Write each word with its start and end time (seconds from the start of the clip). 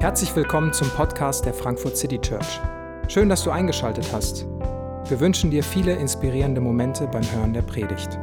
Herzlich 0.00 0.36
willkommen 0.36 0.72
zum 0.72 0.88
Podcast 0.90 1.44
der 1.44 1.52
Frankfurt 1.52 1.96
City 1.96 2.20
Church. 2.20 2.60
Schön, 3.08 3.28
dass 3.28 3.42
du 3.42 3.50
eingeschaltet 3.50 4.12
hast. 4.12 4.46
Wir 5.08 5.18
wünschen 5.18 5.50
dir 5.50 5.64
viele 5.64 5.96
inspirierende 5.96 6.60
Momente 6.60 7.08
beim 7.08 7.24
Hören 7.32 7.52
der 7.52 7.62
Predigt. 7.62 8.16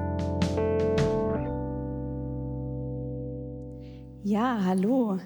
Ja, 4.24 4.62
hallo. 4.63 5.19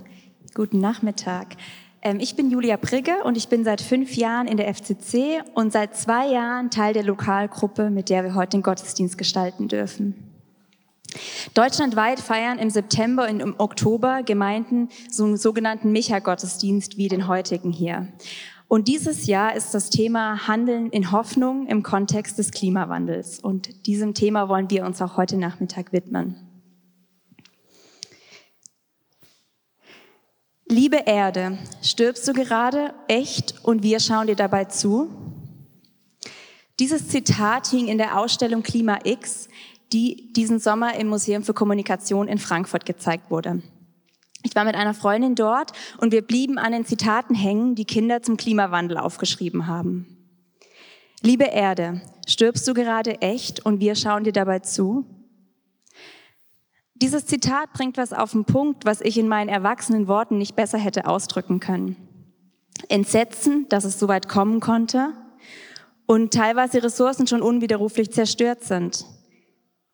Guten 0.55 0.79
Nachmittag. 0.79 1.55
Ähm, 2.01 2.19
ich 2.19 2.35
bin 2.35 2.49
Julia 2.49 2.77
Prigge 2.77 3.23
und 3.23 3.37
ich 3.37 3.47
bin 3.49 3.63
seit 3.63 3.79
fünf 3.79 4.15
Jahren 4.15 4.47
in 4.47 4.57
der 4.57 4.73
FCC 4.73 5.43
und 5.53 5.71
seit 5.71 5.95
zwei 5.95 6.31
Jahren 6.31 6.71
Teil 6.71 6.93
der 6.95 7.03
Lokalgruppe, 7.03 7.91
mit 7.91 8.09
der 8.09 8.23
wir 8.23 8.33
heute 8.33 8.57
den 8.57 8.63
Gottesdienst 8.63 9.19
gestalten 9.19 9.67
dürfen. 9.67 10.28
Deutschlandweit 11.53 12.19
feiern 12.19 12.59
im 12.59 12.69
September 12.69 13.27
und 13.29 13.39
im 13.39 13.55
Oktober 13.57 14.23
Gemeinden 14.23 14.89
so 15.09 15.25
einen 15.25 15.37
sogenannten 15.37 15.91
Micha-Gottesdienst 15.91 16.97
wie 16.97 17.07
den 17.07 17.27
heutigen 17.27 17.71
hier. 17.71 18.07
Und 18.67 18.87
dieses 18.87 19.25
Jahr 19.25 19.55
ist 19.55 19.73
das 19.73 19.89
Thema 19.89 20.47
Handeln 20.47 20.91
in 20.91 21.11
Hoffnung 21.11 21.65
im 21.65 21.81
Kontext 21.81 22.37
des 22.37 22.51
Klimawandels. 22.51 23.39
Und 23.39 23.87
diesem 23.87 24.13
Thema 24.13 24.47
wollen 24.47 24.69
wir 24.69 24.85
uns 24.85 25.01
auch 25.01 25.17
heute 25.17 25.37
Nachmittag 25.37 25.91
widmen. 25.91 26.35
Liebe 30.67 30.97
Erde, 31.07 31.57
stirbst 31.81 32.27
du 32.27 32.33
gerade 32.33 32.93
echt 33.07 33.55
und 33.63 33.81
wir 33.81 33.99
schauen 33.99 34.27
dir 34.27 34.35
dabei 34.35 34.65
zu? 34.65 35.09
Dieses 36.79 37.07
Zitat 37.07 37.65
hing 37.65 37.87
in 37.87 37.97
der 37.97 38.19
Ausstellung 38.19 38.61
Klima 38.61 38.99
X, 39.03 39.49
die 39.91 40.31
diesen 40.33 40.59
Sommer 40.59 40.95
im 40.95 41.07
Museum 41.07 41.43
für 41.43 41.53
Kommunikation 41.53 42.27
in 42.27 42.37
Frankfurt 42.37 42.85
gezeigt 42.85 43.31
wurde. 43.31 43.61
Ich 44.43 44.55
war 44.55 44.63
mit 44.63 44.75
einer 44.75 44.93
Freundin 44.93 45.35
dort 45.35 45.73
und 45.97 46.11
wir 46.11 46.21
blieben 46.21 46.57
an 46.57 46.71
den 46.71 46.85
Zitaten 46.85 47.35
hängen, 47.35 47.75
die 47.75 47.85
Kinder 47.85 48.21
zum 48.21 48.37
Klimawandel 48.37 48.97
aufgeschrieben 48.97 49.67
haben. 49.67 50.17
Liebe 51.21 51.45
Erde, 51.45 52.01
stirbst 52.27 52.65
du 52.67 52.73
gerade 52.73 53.21
echt 53.21 53.65
und 53.65 53.81
wir 53.81 53.95
schauen 53.95 54.23
dir 54.23 54.31
dabei 54.31 54.59
zu? 54.59 55.05
Dieses 56.95 57.25
Zitat 57.25 57.73
bringt 57.73 57.97
was 57.97 58.13
auf 58.13 58.31
den 58.31 58.45
Punkt, 58.45 58.85
was 58.85 59.01
ich 59.01 59.17
in 59.17 59.27
meinen 59.27 59.49
erwachsenen 59.49 60.07
Worten 60.07 60.37
nicht 60.37 60.55
besser 60.55 60.77
hätte 60.77 61.07
ausdrücken 61.07 61.59
können. 61.59 61.97
Entsetzen, 62.87 63.67
dass 63.69 63.83
es 63.83 63.99
so 63.99 64.07
weit 64.07 64.29
kommen 64.29 64.61
konnte 64.61 65.13
und 66.05 66.33
teilweise 66.33 66.81
Ressourcen 66.81 67.27
schon 67.27 67.41
unwiderruflich 67.41 68.11
zerstört 68.11 68.63
sind. 68.63 69.05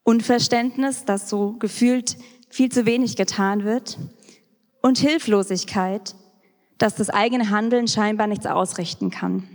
Unverständnis, 0.05 1.03
dass 1.03 1.29
so 1.29 1.53
gefühlt 1.53 2.15
viel 2.49 2.71
zu 2.71 2.85
wenig 2.85 3.15
getan 3.15 3.65
wird 3.65 3.97
und 4.83 4.99
Hilflosigkeit, 4.99 6.15
dass 6.77 6.93
das 6.93 7.09
eigene 7.09 7.49
Handeln 7.49 7.87
scheinbar 7.87 8.27
nichts 8.27 8.45
ausrichten 8.45 9.09
kann. 9.09 9.49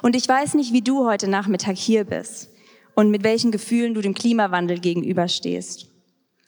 Und 0.00 0.16
ich 0.16 0.26
weiß 0.26 0.54
nicht, 0.54 0.72
wie 0.72 0.80
du 0.80 1.04
heute 1.04 1.28
Nachmittag 1.28 1.76
hier 1.76 2.04
bist 2.04 2.48
und 2.94 3.10
mit 3.10 3.22
welchen 3.22 3.52
Gefühlen 3.52 3.92
du 3.92 4.00
dem 4.00 4.14
Klimawandel 4.14 4.78
gegenüberstehst. 4.80 5.88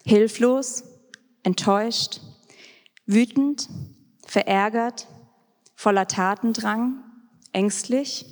Hilflos, 0.03 0.83
enttäuscht, 1.43 2.21
wütend, 3.05 3.69
verärgert, 4.25 5.07
voller 5.75 6.07
Tatendrang, 6.07 7.03
ängstlich 7.51 8.25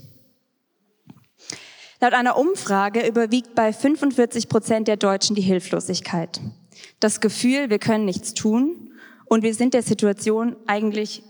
Laut 2.00 2.14
einer 2.14 2.38
Umfrage 2.38 3.08
überwiegt 3.08 3.56
bei 3.56 3.74
45 3.74 4.50
Prozent 4.50 4.88
der 4.88 4.98
Deutschen 4.98 5.36
die 5.36 5.42
Hilflosigkeit. 5.42 6.40
Das 7.00 7.22
Gefühl, 7.22 7.72
wir 7.72 7.80
können 7.80 8.06
nichts 8.06 8.36
tun 8.36 8.92
und 9.26 9.42
wir 9.42 9.56
sind 9.56 9.74
der 9.74 9.82
Situation 9.82 10.56
eigentlich 10.68 11.24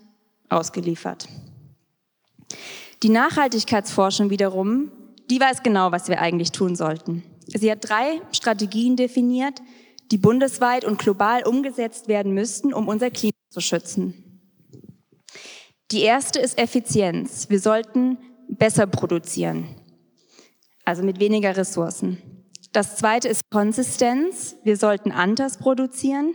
ausgeliefert. 0.49 1.29
Die 3.01 3.09
Nachhaltigkeitsforschung 3.09 4.29
wiederum, 4.29 4.91
die 5.29 5.39
weiß 5.39 5.63
genau, 5.63 5.91
was 5.93 6.09
wir 6.09 6.19
eigentlich 6.19 6.51
tun 6.51 6.75
sollten. 6.75 7.23
Sie 7.47 7.71
hat 7.71 7.87
drei 7.87 8.21
Strategien 8.33 8.97
definiert, 8.97 9.61
die 10.11 10.17
bundesweit 10.17 10.83
und 10.83 10.99
global 10.99 11.43
umgesetzt 11.43 12.09
werden 12.09 12.33
müssten, 12.33 12.73
um 12.73 12.89
unser 12.89 13.09
Klima 13.09 13.33
zu 13.49 13.61
schützen. 13.61 14.41
Die 15.91 16.01
erste 16.01 16.39
ist 16.39 16.57
Effizienz. 16.57 17.49
Wir 17.49 17.61
sollten 17.61 18.17
besser 18.49 18.85
produzieren 18.87 19.76
also 20.87 21.03
mit 21.03 21.19
weniger 21.19 21.57
Ressourcen. 21.57 22.17
Das 22.71 22.95
zweite 22.95 23.27
ist 23.27 23.41
Konsistenz. 23.51 24.55
Wir 24.63 24.77
sollten 24.77 25.11
anders 25.11 25.57
produzieren. 25.57 26.33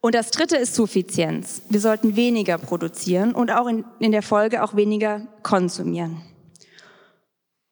Und 0.00 0.14
das 0.14 0.30
dritte 0.30 0.56
ist 0.56 0.74
Suffizienz. 0.74 1.60
Wir 1.68 1.80
sollten 1.80 2.16
weniger 2.16 2.56
produzieren 2.56 3.34
und 3.34 3.50
auch 3.50 3.66
in, 3.66 3.84
in 3.98 4.12
der 4.12 4.22
Folge 4.22 4.62
auch 4.62 4.74
weniger 4.76 5.26
konsumieren. 5.42 6.22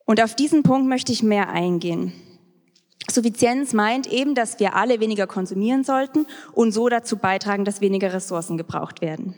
Und 0.04 0.22
auf 0.22 0.34
diesen 0.34 0.62
Punkt 0.62 0.86
möchte 0.86 1.10
ich 1.10 1.22
mehr 1.22 1.48
eingehen. 1.48 2.12
Suffizienz 3.10 3.72
meint 3.72 4.06
eben, 4.12 4.34
dass 4.34 4.60
wir 4.60 4.76
alle 4.76 5.00
weniger 5.00 5.26
konsumieren 5.26 5.84
sollten 5.84 6.26
und 6.52 6.72
so 6.72 6.90
dazu 6.90 7.16
beitragen, 7.16 7.64
dass 7.64 7.80
weniger 7.80 8.12
Ressourcen 8.12 8.58
gebraucht 8.58 9.00
werden. 9.00 9.36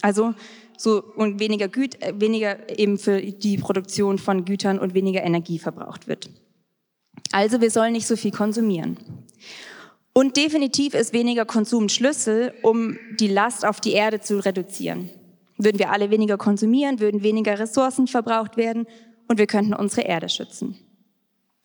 Also 0.00 0.32
so 0.78 1.02
und 1.16 1.40
weniger, 1.40 1.68
Güt, 1.68 2.00
äh, 2.00 2.14
weniger 2.18 2.56
eben 2.78 2.98
für 2.98 3.20
die 3.20 3.58
Produktion 3.58 4.18
von 4.18 4.44
Gütern 4.44 4.78
und 4.78 4.94
weniger 4.94 5.22
Energie 5.22 5.58
verbraucht 5.58 6.08
wird. 6.08 6.30
Also 7.32 7.60
wir 7.60 7.70
sollen 7.70 7.92
nicht 7.92 8.06
so 8.06 8.16
viel 8.16 8.30
konsumieren. 8.30 8.96
Und 10.12 10.36
definitiv 10.36 10.94
ist 10.94 11.12
weniger 11.12 11.44
Konsum 11.44 11.88
Schlüssel, 11.88 12.54
um 12.62 12.96
die 13.20 13.28
Last 13.28 13.66
auf 13.66 13.80
die 13.80 13.92
Erde 13.92 14.20
zu 14.20 14.44
reduzieren. 14.44 15.10
Würden 15.58 15.78
wir 15.78 15.90
alle 15.90 16.10
weniger 16.10 16.38
konsumieren, 16.38 17.00
würden 17.00 17.22
weniger 17.22 17.58
Ressourcen 17.58 18.06
verbraucht 18.06 18.56
werden 18.56 18.86
und 19.26 19.38
wir 19.38 19.46
könnten 19.46 19.74
unsere 19.74 20.02
Erde 20.02 20.28
schützen. 20.28 20.76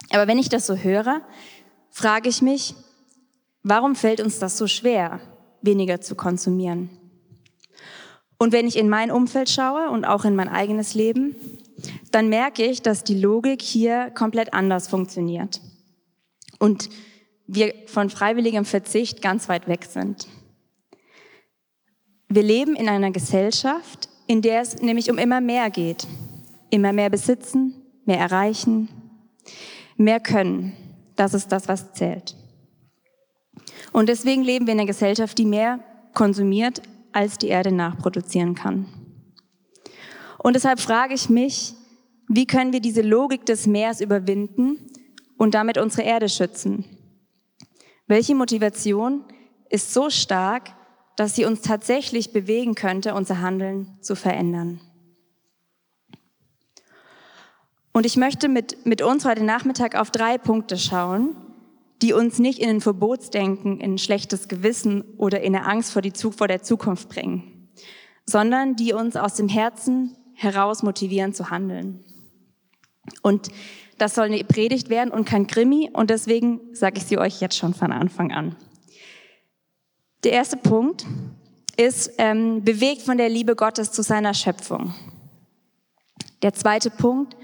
Aber 0.09 0.27
wenn 0.27 0.37
ich 0.37 0.49
das 0.49 0.65
so 0.65 0.75
höre, 0.75 1.21
frage 1.89 2.29
ich 2.29 2.41
mich, 2.41 2.75
warum 3.61 3.95
fällt 3.95 4.19
uns 4.19 4.39
das 4.39 4.57
so 4.57 4.67
schwer, 4.67 5.19
weniger 5.61 6.01
zu 6.01 6.15
konsumieren? 6.15 6.89
Und 8.43 8.51
wenn 8.51 8.67
ich 8.67 8.75
in 8.75 8.89
mein 8.89 9.09
Umfeld 9.09 9.49
schaue 9.49 9.89
und 9.89 10.03
auch 10.03 10.25
in 10.25 10.35
mein 10.35 10.49
eigenes 10.49 10.95
Leben, 10.95 11.33
dann 12.11 12.27
merke 12.27 12.65
ich, 12.65 12.81
dass 12.81 13.05
die 13.05 13.17
Logik 13.17 13.61
hier 13.61 14.11
komplett 14.13 14.53
anders 14.53 14.89
funktioniert. 14.89 15.61
Und 16.59 16.89
wir 17.47 17.73
von 17.85 18.09
freiwilligem 18.09 18.65
Verzicht 18.65 19.21
ganz 19.21 19.47
weit 19.47 19.69
weg 19.69 19.85
sind. 19.85 20.27
Wir 22.27 22.43
leben 22.43 22.75
in 22.75 22.89
einer 22.89 23.11
Gesellschaft, 23.11 24.09
in 24.27 24.41
der 24.41 24.59
es 24.59 24.81
nämlich 24.81 25.09
um 25.09 25.17
immer 25.17 25.39
mehr 25.39 25.69
geht. 25.69 26.05
Immer 26.69 26.91
mehr 26.91 27.09
besitzen, 27.09 27.73
mehr 28.03 28.19
erreichen, 28.19 28.89
mehr 29.95 30.19
können. 30.19 30.75
Das 31.15 31.33
ist 31.33 31.49
das, 31.53 31.69
was 31.69 31.93
zählt. 31.93 32.35
Und 33.93 34.09
deswegen 34.09 34.43
leben 34.43 34.67
wir 34.67 34.73
in 34.73 34.81
einer 34.81 34.87
Gesellschaft, 34.87 35.37
die 35.37 35.45
mehr 35.45 35.79
konsumiert, 36.13 36.81
als 37.13 37.37
die 37.37 37.47
Erde 37.47 37.71
nachproduzieren 37.71 38.55
kann. 38.55 38.87
Und 40.39 40.55
deshalb 40.55 40.79
frage 40.79 41.13
ich 41.13 41.29
mich, 41.29 41.73
wie 42.27 42.45
können 42.45 42.73
wir 42.73 42.81
diese 42.81 43.01
Logik 43.01 43.45
des 43.45 43.67
Meers 43.67 44.01
überwinden 44.01 44.77
und 45.37 45.53
damit 45.53 45.77
unsere 45.77 46.03
Erde 46.03 46.29
schützen? 46.29 46.85
Welche 48.07 48.35
Motivation 48.35 49.23
ist 49.69 49.93
so 49.93 50.09
stark, 50.09 50.71
dass 51.15 51.35
sie 51.35 51.45
uns 51.45 51.61
tatsächlich 51.61 52.33
bewegen 52.33 52.75
könnte, 52.75 53.13
unser 53.13 53.39
Handeln 53.39 53.97
zu 54.01 54.15
verändern? 54.15 54.81
Und 57.93 58.05
ich 58.05 58.17
möchte 58.17 58.49
mit, 58.49 58.85
mit 58.85 59.01
uns 59.01 59.23
heute 59.23 59.43
Nachmittag 59.43 59.95
auf 59.95 60.09
drei 60.09 60.37
Punkte 60.37 60.77
schauen, 60.77 61.35
die 62.03 62.11
uns 62.11 62.37
nicht 62.37 62.59
in 62.59 62.69
ein 62.69 62.81
Verbotsdenken, 62.81 63.79
in 63.79 63.93
ein 63.93 63.97
schlechtes 63.97 64.49
Gewissen 64.49 65.03
oder 65.17 65.39
in 65.41 65.55
eine 65.55 65.65
Angst 65.65 65.93
vor, 65.93 66.01
die, 66.01 66.11
vor 66.11 66.49
der 66.49 66.61
Zukunft 66.61 67.07
bringen, 67.07 67.69
sondern 68.25 68.75
die 68.75 68.91
uns 68.91 69.15
aus 69.15 69.35
dem 69.35 69.47
Herzen 69.47 70.13
heraus 70.33 70.83
motivieren 70.83 71.33
zu 71.33 71.49
handeln. 71.49 72.03
Und 73.21 73.47
das 73.97 74.15
soll 74.15 74.25
eine 74.25 74.43
Predigt 74.43 74.89
werden 74.89 75.11
und 75.11 75.23
kein 75.23 75.47
Krimi 75.47 75.89
und 75.93 76.09
deswegen 76.09 76.59
sage 76.73 76.97
ich 76.97 77.05
sie 77.05 77.17
euch 77.17 77.39
jetzt 77.39 77.57
schon 77.57 77.73
von 77.73 77.93
Anfang 77.93 78.33
an. 78.33 78.57
Der 80.25 80.33
erste 80.33 80.57
Punkt 80.57 81.05
ist 81.77 82.11
ähm, 82.17 82.65
bewegt 82.65 83.03
von 83.03 83.17
der 83.17 83.29
Liebe 83.29 83.55
Gottes 83.55 83.93
zu 83.93 84.03
seiner 84.03 84.33
Schöpfung. 84.33 84.93
Der 86.41 86.53
zweite 86.53 86.89
Punkt, 86.89 87.37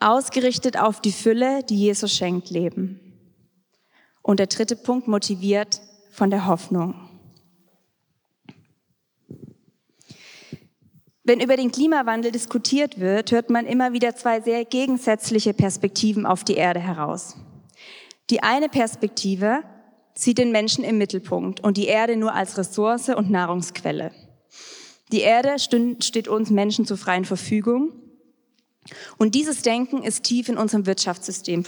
ausgerichtet 0.00 0.76
auf 0.76 1.00
die 1.00 1.12
Fülle, 1.12 1.62
die 1.62 1.76
Jesus 1.76 2.12
schenkt, 2.12 2.50
leben. 2.50 3.11
Und 4.22 4.38
der 4.38 4.46
dritte 4.46 4.76
Punkt 4.76 5.08
motiviert 5.08 5.80
von 6.10 6.30
der 6.30 6.46
Hoffnung. 6.46 6.94
Wenn 11.24 11.40
über 11.40 11.56
den 11.56 11.70
Klimawandel 11.70 12.32
diskutiert 12.32 12.98
wird, 12.98 13.30
hört 13.30 13.48
man 13.48 13.66
immer 13.66 13.92
wieder 13.92 14.16
zwei 14.16 14.40
sehr 14.40 14.64
gegensätzliche 14.64 15.54
Perspektiven 15.54 16.26
auf 16.26 16.42
die 16.42 16.54
Erde 16.54 16.80
heraus. 16.80 17.36
Die 18.30 18.42
eine 18.42 18.68
Perspektive 18.68 19.62
sieht 20.14 20.38
den 20.38 20.50
Menschen 20.52 20.84
im 20.84 20.98
Mittelpunkt 20.98 21.60
und 21.60 21.76
die 21.76 21.86
Erde 21.86 22.16
nur 22.16 22.34
als 22.34 22.58
Ressource 22.58 23.08
und 23.10 23.30
Nahrungsquelle. 23.30 24.10
Die 25.12 25.20
Erde 25.20 25.58
steht 25.58 26.26
uns 26.26 26.50
Menschen 26.50 26.86
zur 26.86 26.96
freien 26.96 27.24
Verfügung. 27.24 27.92
Und 29.16 29.34
dieses 29.34 29.62
Denken 29.62 30.02
ist 30.02 30.24
tief 30.24 30.48
in 30.48 30.56
unserem 30.56 30.86
Wirtschaftssystem 30.86 31.64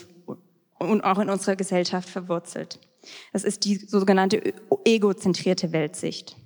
und 0.84 1.02
auch 1.02 1.18
in 1.18 1.30
unserer 1.30 1.56
Gesellschaft 1.56 2.08
verwurzelt. 2.08 2.78
Das 3.32 3.44
ist 3.44 3.64
die 3.64 3.76
sogenannte 3.76 4.54
egozentrierte 4.84 5.72
Weltsicht. 5.72 6.36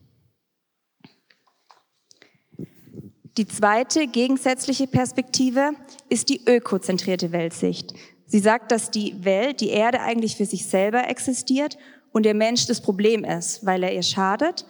Die 3.37 3.47
zweite 3.47 4.09
gegensätzliche 4.09 4.89
Perspektive 4.89 5.71
ist 6.09 6.29
die 6.29 6.41
ökozentrierte 6.45 7.31
Weltsicht. 7.31 7.95
Sie 8.27 8.41
sagt, 8.41 8.73
dass 8.73 8.91
die 8.91 9.25
Welt, 9.25 9.61
die 9.61 9.71
Erde 9.71 10.01
eigentlich 10.01 10.37
für 10.37 10.45
sich 10.45 10.67
selber 10.67 11.09
existiert 11.09 11.79
und 12.11 12.25
der 12.25 12.35
Mensch 12.35 12.67
das 12.67 12.81
Problem 12.81 13.23
ist, 13.23 13.65
weil 13.65 13.85
er 13.85 13.95
ihr 13.95 14.03
schadet 14.03 14.67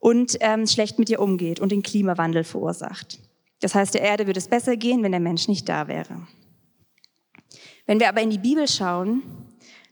und 0.00 0.36
ähm, 0.40 0.66
schlecht 0.66 0.98
mit 0.98 1.10
ihr 1.10 1.20
umgeht 1.20 1.60
und 1.60 1.70
den 1.70 1.82
Klimawandel 1.82 2.42
verursacht. 2.42 3.20
Das 3.60 3.76
heißt, 3.76 3.94
der 3.94 4.02
Erde 4.02 4.26
würde 4.26 4.40
es 4.40 4.48
besser 4.48 4.76
gehen, 4.76 5.04
wenn 5.04 5.12
der 5.12 5.20
Mensch 5.20 5.46
nicht 5.46 5.68
da 5.68 5.86
wäre. 5.86 6.26
Wenn 7.86 8.00
wir 8.00 8.08
aber 8.08 8.22
in 8.22 8.30
die 8.30 8.38
Bibel 8.38 8.68
schauen, 8.68 9.22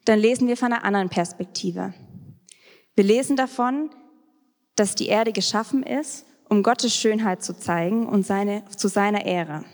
dann 0.04 0.19
lesen 0.19 0.48
wir 0.48 0.56
von 0.56 0.72
einer 0.72 0.84
anderen 0.84 1.08
Perspektive. 1.08 1.94
Wir 2.94 3.04
lesen 3.04 3.37
davon, 3.37 3.90
dass 4.76 4.94
die 4.94 5.08
Erde 5.08 5.32
geschaffen 5.32 5.82
ist, 5.82 6.26
um 6.48 6.62
Gottes 6.62 6.94
Schönheit 6.94 7.42
zu 7.42 7.56
zeigen 7.56 8.06
und 8.06 8.26
seine, 8.26 8.64
zu 8.76 8.88
seiner 8.88 9.25
Ehre. 9.25 9.64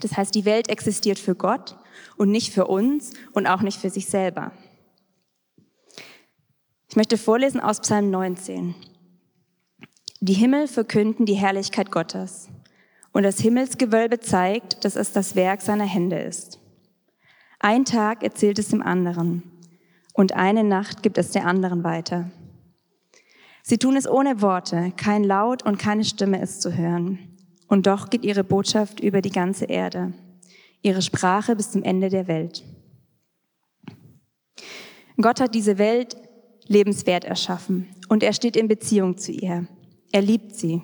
Das 0.00 0.16
heißt, 0.16 0.34
die 0.34 0.44
Welt 0.44 0.68
existiert 0.68 1.18
für 1.18 1.34
Gott 1.34 1.76
und 2.16 2.30
nicht 2.30 2.52
für 2.52 2.66
uns 2.66 3.12
und 3.32 3.46
auch 3.46 3.62
nicht 3.62 3.80
für 3.80 3.90
sich 3.90 4.06
selber. 4.06 4.52
Ich 6.88 6.96
möchte 6.96 7.18
vorlesen 7.18 7.60
aus 7.60 7.80
Psalm 7.80 8.10
19. 8.10 8.74
Die 10.20 10.34
Himmel 10.34 10.68
verkünden 10.68 11.26
die 11.26 11.34
Herrlichkeit 11.34 11.90
Gottes 11.90 12.48
und 13.12 13.22
das 13.22 13.40
Himmelsgewölbe 13.40 14.20
zeigt, 14.20 14.84
dass 14.84 14.96
es 14.96 15.12
das 15.12 15.34
Werk 15.34 15.62
seiner 15.62 15.84
Hände 15.84 16.18
ist. 16.18 16.58
Ein 17.66 17.84
Tag 17.84 18.22
erzählt 18.22 18.60
es 18.60 18.68
dem 18.68 18.80
anderen 18.80 19.42
und 20.12 20.34
eine 20.34 20.62
Nacht 20.62 21.02
gibt 21.02 21.18
es 21.18 21.32
der 21.32 21.46
anderen 21.46 21.82
weiter. 21.82 22.30
Sie 23.64 23.76
tun 23.76 23.96
es 23.96 24.08
ohne 24.08 24.40
Worte, 24.40 24.92
kein 24.96 25.24
Laut 25.24 25.64
und 25.64 25.76
keine 25.76 26.04
Stimme 26.04 26.40
ist 26.40 26.62
zu 26.62 26.76
hören. 26.76 27.18
Und 27.66 27.88
doch 27.88 28.08
geht 28.08 28.24
ihre 28.24 28.44
Botschaft 28.44 29.00
über 29.00 29.20
die 29.20 29.32
ganze 29.32 29.64
Erde, 29.64 30.12
ihre 30.80 31.02
Sprache 31.02 31.56
bis 31.56 31.72
zum 31.72 31.82
Ende 31.82 32.08
der 32.08 32.28
Welt. 32.28 32.62
Gott 35.20 35.40
hat 35.40 35.52
diese 35.52 35.76
Welt 35.76 36.16
lebenswert 36.68 37.24
erschaffen 37.24 37.88
und 38.08 38.22
er 38.22 38.32
steht 38.32 38.54
in 38.54 38.68
Beziehung 38.68 39.18
zu 39.18 39.32
ihr. 39.32 39.66
Er 40.12 40.22
liebt 40.22 40.54
sie. 40.54 40.82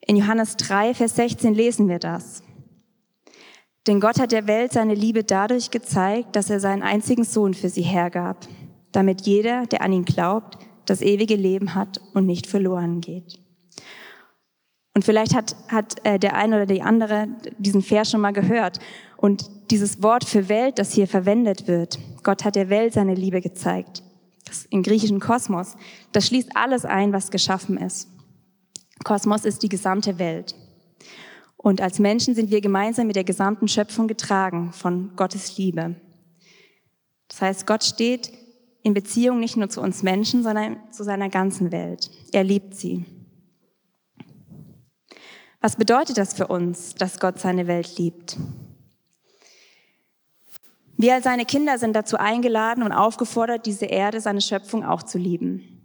In 0.00 0.16
Johannes 0.16 0.56
3, 0.56 0.94
Vers 0.94 1.16
16 1.16 1.52
lesen 1.52 1.88
wir 1.88 1.98
das. 1.98 2.42
Denn 3.86 4.00
Gott 4.00 4.20
hat 4.20 4.32
der 4.32 4.46
Welt 4.46 4.72
seine 4.72 4.94
Liebe 4.94 5.24
dadurch 5.24 5.70
gezeigt, 5.70 6.36
dass 6.36 6.50
er 6.50 6.60
seinen 6.60 6.82
einzigen 6.82 7.24
Sohn 7.24 7.54
für 7.54 7.68
sie 7.68 7.82
hergab, 7.82 8.46
damit 8.92 9.22
jeder, 9.22 9.66
der 9.66 9.82
an 9.82 9.92
ihn 9.92 10.04
glaubt, 10.04 10.58
das 10.86 11.02
ewige 11.02 11.36
Leben 11.36 11.74
hat 11.74 12.00
und 12.14 12.26
nicht 12.26 12.46
verloren 12.46 13.00
geht. 13.00 13.40
Und 14.94 15.04
vielleicht 15.04 15.34
hat, 15.34 15.56
hat 15.68 16.04
äh, 16.04 16.18
der 16.18 16.36
eine 16.36 16.56
oder 16.56 16.66
die 16.66 16.82
andere 16.82 17.28
diesen 17.58 17.82
Vers 17.82 18.10
schon 18.10 18.20
mal 18.20 18.32
gehört. 18.32 18.78
Und 19.16 19.50
dieses 19.70 20.02
Wort 20.02 20.24
für 20.24 20.48
Welt, 20.48 20.78
das 20.78 20.92
hier 20.92 21.08
verwendet 21.08 21.66
wird, 21.66 21.98
Gott 22.22 22.44
hat 22.44 22.56
der 22.56 22.68
Welt 22.68 22.92
seine 22.92 23.14
Liebe 23.14 23.40
gezeigt 23.40 24.02
das 24.52 24.66
im 24.66 24.82
griechischen 24.82 25.20
Kosmos, 25.20 25.76
das 26.12 26.26
schließt 26.26 26.50
alles 26.54 26.84
ein, 26.84 27.12
was 27.12 27.30
geschaffen 27.30 27.78
ist. 27.78 28.08
Kosmos 29.04 29.44
ist 29.44 29.62
die 29.62 29.68
gesamte 29.68 30.18
Welt. 30.18 30.54
Und 31.62 31.80
als 31.80 32.00
Menschen 32.00 32.34
sind 32.34 32.50
wir 32.50 32.60
gemeinsam 32.60 33.06
mit 33.06 33.16
der 33.16 33.24
gesamten 33.24 33.68
Schöpfung 33.68 34.08
getragen 34.08 34.72
von 34.72 35.14
Gottes 35.14 35.56
Liebe. 35.56 35.94
Das 37.28 37.40
heißt, 37.40 37.66
Gott 37.66 37.84
steht 37.84 38.32
in 38.82 38.94
Beziehung 38.94 39.38
nicht 39.38 39.56
nur 39.56 39.68
zu 39.68 39.80
uns 39.80 40.02
Menschen, 40.02 40.42
sondern 40.42 40.76
zu 40.90 41.04
seiner 41.04 41.28
ganzen 41.28 41.70
Welt. 41.70 42.10
Er 42.32 42.42
liebt 42.42 42.74
sie. 42.74 43.04
Was 45.60 45.76
bedeutet 45.76 46.18
das 46.18 46.34
für 46.34 46.48
uns, 46.48 46.96
dass 46.96 47.20
Gott 47.20 47.38
seine 47.38 47.68
Welt 47.68 47.96
liebt? 47.96 48.36
Wir 50.96 51.14
als 51.14 51.24
seine 51.24 51.44
Kinder 51.44 51.78
sind 51.78 51.94
dazu 51.94 52.16
eingeladen 52.16 52.82
und 52.82 52.92
aufgefordert, 52.92 53.66
diese 53.66 53.86
Erde, 53.86 54.20
seine 54.20 54.40
Schöpfung 54.40 54.84
auch 54.84 55.04
zu 55.04 55.18
lieben. 55.18 55.80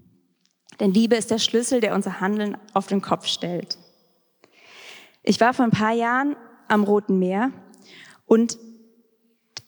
Denn 0.80 0.92
Liebe 0.92 1.16
ist 1.16 1.30
der 1.30 1.40
Schlüssel, 1.40 1.82
der 1.82 1.94
unser 1.94 2.20
Handeln 2.20 2.58
auf 2.74 2.88
den 2.88 3.02
Kopf 3.02 3.28
stellt. 3.28 3.78
Ich 5.28 5.42
war 5.42 5.54
vor 5.54 5.66
ein 5.66 5.72
paar 5.72 5.92
Jahren 5.92 6.38
am 6.70 6.86
Roten 6.86 7.20
Meer 7.20 7.52
und 8.28 8.58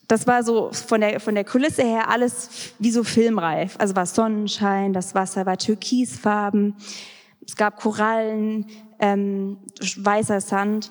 das 0.08 0.26
war 0.26 0.42
so 0.42 0.72
von 0.72 1.02
der, 1.02 1.20
von 1.20 1.34
der 1.34 1.44
Kulisse 1.44 1.82
her 1.82 2.08
alles 2.08 2.72
wie 2.78 2.90
so 2.90 3.04
filmreif. 3.04 3.76
Also 3.78 3.94
war 3.94 4.06
Sonnenschein, 4.06 4.94
das 4.94 5.14
Wasser 5.14 5.44
war 5.44 5.58
türkisfarben, 5.58 6.76
es 7.46 7.56
gab 7.56 7.76
Korallen, 7.76 8.68
ähm, 9.00 9.58
weißer 9.96 10.40
Sand. 10.40 10.90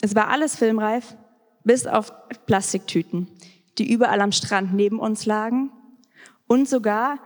Es 0.00 0.14
war 0.14 0.28
alles 0.28 0.56
filmreif, 0.56 1.14
bis 1.64 1.86
auf 1.86 2.10
Plastiktüten 2.46 3.28
die 3.76 3.92
überall 3.92 4.22
am 4.22 4.32
Strand 4.32 4.72
neben 4.72 5.00
uns 5.00 5.26
lagen 5.26 5.70
und 6.46 6.66
sogar 6.66 7.18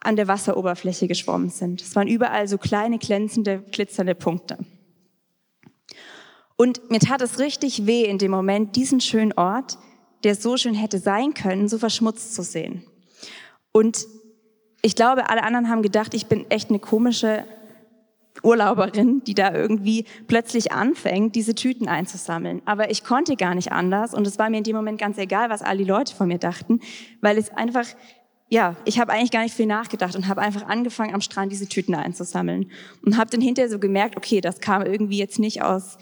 an 0.00 0.14
der 0.14 0.28
Wasseroberfläche 0.28 1.08
geschwommen 1.08 1.50
sind. 1.50 1.82
Es 1.82 1.96
waren 1.96 2.06
überall 2.06 2.46
so 2.46 2.58
kleine, 2.58 2.98
glänzende, 2.98 3.58
glitzernde 3.72 4.14
Punkte. 4.14 4.58
Und 6.60 6.90
mir 6.90 6.98
tat 6.98 7.22
es 7.22 7.38
richtig 7.38 7.86
weh 7.86 8.04
in 8.04 8.18
dem 8.18 8.32
Moment, 8.32 8.74
diesen 8.74 9.00
schönen 9.00 9.32
Ort, 9.32 9.78
der 10.24 10.34
so 10.34 10.56
schön 10.56 10.74
hätte 10.74 10.98
sein 10.98 11.32
können, 11.32 11.68
so 11.68 11.78
verschmutzt 11.78 12.34
zu 12.34 12.42
sehen. 12.42 12.82
Und 13.70 14.06
ich 14.82 14.96
glaube, 14.96 15.30
alle 15.30 15.44
anderen 15.44 15.68
haben 15.68 15.82
gedacht, 15.82 16.14
ich 16.14 16.26
bin 16.26 16.50
echt 16.50 16.70
eine 16.70 16.80
komische 16.80 17.44
Urlauberin, 18.42 19.22
die 19.24 19.34
da 19.34 19.54
irgendwie 19.54 20.04
plötzlich 20.26 20.72
anfängt, 20.72 21.36
diese 21.36 21.54
Tüten 21.54 21.86
einzusammeln. 21.86 22.60
Aber 22.64 22.90
ich 22.90 23.04
konnte 23.04 23.36
gar 23.36 23.54
nicht 23.54 23.70
anders 23.70 24.12
und 24.12 24.26
es 24.26 24.38
war 24.40 24.50
mir 24.50 24.58
in 24.58 24.64
dem 24.64 24.76
Moment 24.76 24.98
ganz 24.98 25.16
egal, 25.16 25.50
was 25.50 25.62
all 25.62 25.78
die 25.78 25.84
Leute 25.84 26.14
von 26.14 26.26
mir 26.26 26.38
dachten, 26.38 26.80
weil 27.20 27.38
es 27.38 27.50
einfach, 27.50 27.86
ja, 28.48 28.76
ich 28.84 28.98
habe 28.98 29.12
eigentlich 29.12 29.30
gar 29.30 29.42
nicht 29.44 29.54
viel 29.54 29.66
nachgedacht 29.66 30.16
und 30.16 30.26
habe 30.26 30.40
einfach 30.40 30.66
angefangen, 30.66 31.14
am 31.14 31.20
Strand 31.20 31.52
diese 31.52 31.68
Tüten 31.68 31.94
einzusammeln 31.94 32.72
und 33.04 33.16
habe 33.16 33.30
dann 33.30 33.40
hinterher 33.40 33.70
so 33.70 33.78
gemerkt, 33.78 34.16
okay, 34.16 34.40
das 34.40 34.58
kam 34.60 34.82
irgendwie 34.82 35.18
jetzt 35.18 35.38
nicht 35.38 35.62
aus 35.62 35.98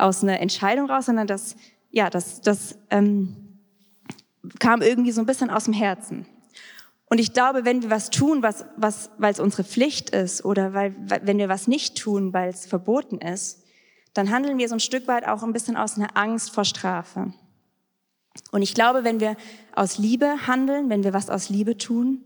aus 0.00 0.22
einer 0.22 0.40
Entscheidung 0.40 0.90
raus, 0.90 1.06
sondern 1.06 1.26
das, 1.26 1.56
ja, 1.90 2.10
das, 2.10 2.40
das 2.40 2.76
ähm, 2.90 3.58
kam 4.58 4.82
irgendwie 4.82 5.12
so 5.12 5.20
ein 5.20 5.26
bisschen 5.26 5.50
aus 5.50 5.64
dem 5.64 5.74
Herzen. 5.74 6.26
Und 7.06 7.18
ich 7.18 7.32
glaube, 7.32 7.64
wenn 7.64 7.82
wir 7.82 7.90
was 7.90 8.10
tun, 8.10 8.42
was, 8.42 8.64
was, 8.76 9.10
weil 9.18 9.32
es 9.32 9.40
unsere 9.40 9.64
Pflicht 9.64 10.10
ist 10.10 10.44
oder 10.44 10.74
weil, 10.74 10.94
wenn 11.22 11.38
wir 11.38 11.48
was 11.48 11.66
nicht 11.66 11.98
tun, 11.98 12.32
weil 12.32 12.50
es 12.50 12.66
verboten 12.66 13.18
ist, 13.18 13.64
dann 14.14 14.30
handeln 14.30 14.58
wir 14.58 14.68
so 14.68 14.76
ein 14.76 14.80
Stück 14.80 15.08
weit 15.08 15.26
auch 15.26 15.42
ein 15.42 15.52
bisschen 15.52 15.76
aus 15.76 15.96
einer 15.96 16.16
Angst 16.16 16.52
vor 16.52 16.64
Strafe. 16.64 17.32
Und 18.52 18.62
ich 18.62 18.74
glaube, 18.74 19.02
wenn 19.02 19.18
wir 19.18 19.36
aus 19.74 19.98
Liebe 19.98 20.46
handeln, 20.46 20.88
wenn 20.88 21.02
wir 21.02 21.12
was 21.12 21.30
aus 21.30 21.48
Liebe 21.48 21.76
tun, 21.76 22.24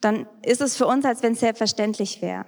dann 0.00 0.26
ist 0.42 0.60
es 0.60 0.76
für 0.76 0.86
uns, 0.86 1.04
als 1.04 1.22
wenn 1.22 1.32
es 1.32 1.40
selbstverständlich 1.40 2.22
wäre. 2.22 2.46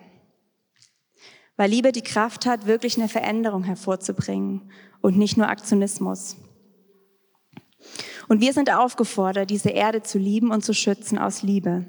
Weil 1.56 1.70
Liebe 1.70 1.92
die 1.92 2.02
Kraft 2.02 2.46
hat, 2.46 2.66
wirklich 2.66 2.98
eine 2.98 3.08
Veränderung 3.08 3.64
hervorzubringen 3.64 4.70
und 5.00 5.16
nicht 5.16 5.36
nur 5.36 5.48
Aktionismus. 5.48 6.36
Und 8.28 8.40
wir 8.40 8.52
sind 8.52 8.72
aufgefordert, 8.72 9.50
diese 9.50 9.70
Erde 9.70 10.02
zu 10.02 10.18
lieben 10.18 10.50
und 10.50 10.64
zu 10.64 10.74
schützen 10.74 11.18
aus 11.18 11.42
Liebe, 11.42 11.86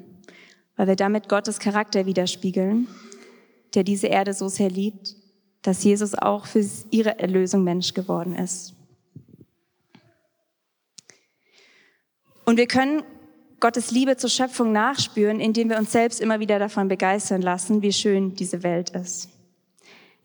weil 0.76 0.86
wir 0.86 0.96
damit 0.96 1.28
Gottes 1.28 1.58
Charakter 1.58 2.06
widerspiegeln, 2.06 2.88
der 3.74 3.84
diese 3.84 4.06
Erde 4.06 4.32
so 4.32 4.48
sehr 4.48 4.70
liebt, 4.70 5.16
dass 5.62 5.82
Jesus 5.82 6.14
auch 6.14 6.46
für 6.46 6.64
ihre 6.90 7.18
Erlösung 7.18 7.64
Mensch 7.64 7.92
geworden 7.92 8.34
ist. 8.34 8.74
Und 12.44 12.56
wir 12.56 12.66
können 12.66 13.02
Gottes 13.60 13.90
Liebe 13.90 14.16
zur 14.16 14.30
Schöpfung 14.30 14.72
nachspüren, 14.72 15.40
indem 15.40 15.68
wir 15.68 15.78
uns 15.78 15.92
selbst 15.92 16.20
immer 16.20 16.38
wieder 16.40 16.58
davon 16.58 16.88
begeistern 16.88 17.42
lassen, 17.42 17.82
wie 17.82 17.92
schön 17.92 18.34
diese 18.36 18.62
Welt 18.62 18.90
ist. 18.90 19.28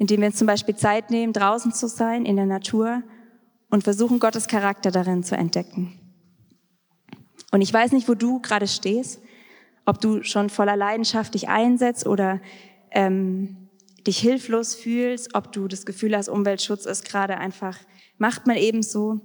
Indem 0.03 0.19
wir 0.19 0.27
uns 0.27 0.35
zum 0.35 0.47
Beispiel 0.47 0.75
Zeit 0.75 1.11
nehmen, 1.11 1.31
draußen 1.31 1.71
zu 1.71 1.87
sein, 1.87 2.25
in 2.25 2.35
der 2.35 2.45
Natur 2.45 3.03
und 3.69 3.85
versuchen, 3.85 4.19
Gottes 4.19 4.49
Charakter 4.49 4.91
darin 4.91 5.23
zu 5.23 5.37
entdecken. 5.37 5.97
Und 7.53 7.61
ich 7.61 7.71
weiß 7.71 7.93
nicht, 7.93 8.09
wo 8.09 8.13
du 8.13 8.41
gerade 8.41 8.67
stehst, 8.67 9.21
ob 9.85 10.01
du 10.01 10.21
schon 10.23 10.49
voller 10.49 10.75
Leidenschaft 10.75 11.35
dich 11.35 11.47
einsetzt 11.47 12.05
oder 12.05 12.41
ähm, 12.91 13.69
dich 14.05 14.17
hilflos 14.17 14.75
fühlst, 14.75 15.35
ob 15.35 15.53
du 15.53 15.69
das 15.69 15.85
Gefühl 15.85 16.17
hast, 16.17 16.27
Umweltschutz 16.27 16.85
ist 16.85 17.05
gerade 17.05 17.37
einfach, 17.37 17.77
macht 18.17 18.45
man 18.45 18.57
eben 18.57 18.83
so. 18.83 19.21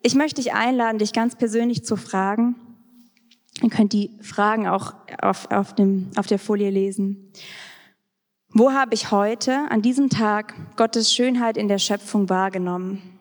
Ich 0.00 0.14
möchte 0.14 0.40
dich 0.40 0.54
einladen, 0.54 0.96
dich 0.96 1.12
ganz 1.12 1.36
persönlich 1.36 1.84
zu 1.84 1.96
fragen, 1.96 2.56
Ihr 3.62 3.70
könnt 3.70 3.92
die 3.92 4.10
Fragen 4.20 4.66
auch 4.66 4.94
auf, 5.22 5.50
auf, 5.50 5.74
dem, 5.74 6.10
auf 6.16 6.26
der 6.26 6.38
Folie 6.38 6.70
lesen. 6.70 7.30
Wo 8.56 8.70
habe 8.70 8.94
ich 8.94 9.10
heute, 9.10 9.68
an 9.72 9.82
diesem 9.82 10.10
Tag, 10.10 10.54
Gottes 10.76 11.12
Schönheit 11.12 11.56
in 11.56 11.66
der 11.66 11.78
Schöpfung 11.78 12.28
wahrgenommen? 12.28 13.18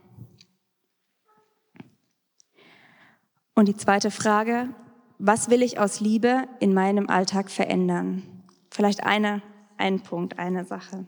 Und 3.56 3.68
die 3.68 3.76
zweite 3.76 4.12
Frage, 4.12 4.70
was 5.18 5.50
will 5.50 5.64
ich 5.64 5.80
aus 5.80 6.00
Liebe 6.00 6.44
in 6.60 6.76
meinem 6.76 7.10
Alltag 7.10 7.50
verändern? 7.50 8.22
Vielleicht 8.70 9.04
eine, 9.04 9.42
ein 9.80 10.02
Punkt, 10.02 10.38
eine 10.38 10.66
Sache. 10.66 11.08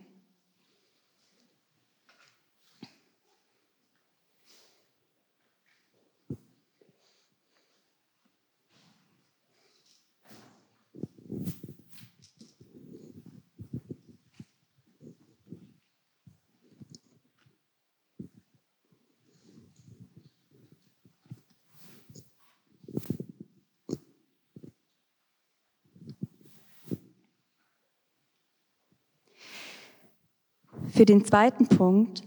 Für 30.95 31.05
den 31.05 31.25
zweiten 31.25 31.67
Punkt 31.67 32.23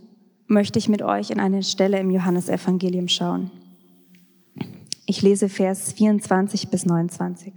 möchte 0.47 0.79
ich 0.79 0.91
mit 0.91 1.01
euch 1.01 1.31
in 1.31 1.41
eine 1.41 1.63
Stelle 1.63 1.99
im 2.01 2.11
Johannesevangelium 2.11 3.09
schauen. 3.09 3.51
Ich 5.07 5.23
lese 5.23 5.49
Vers 5.49 5.93
24 5.95 6.69
bis 6.69 6.85
29. 6.85 7.55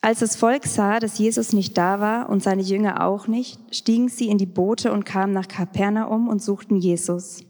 Als 0.00 0.20
das 0.20 0.36
Volk 0.36 0.64
sah, 0.64 1.00
dass 1.00 1.18
Jesus 1.18 1.52
nicht 1.52 1.76
da 1.76 2.00
war 2.00 2.30
und 2.30 2.42
seine 2.42 2.62
Jünger 2.62 3.04
auch 3.06 3.26
nicht, 3.26 3.58
stiegen 3.74 4.08
sie 4.08 4.30
in 4.30 4.38
die 4.38 4.46
Boote 4.46 4.90
und 4.90 5.04
kamen 5.04 5.34
nach 5.34 5.46
Kapernaum 5.46 6.26
und 6.26 6.42
suchten 6.42 6.76
Jesus. 6.76 7.44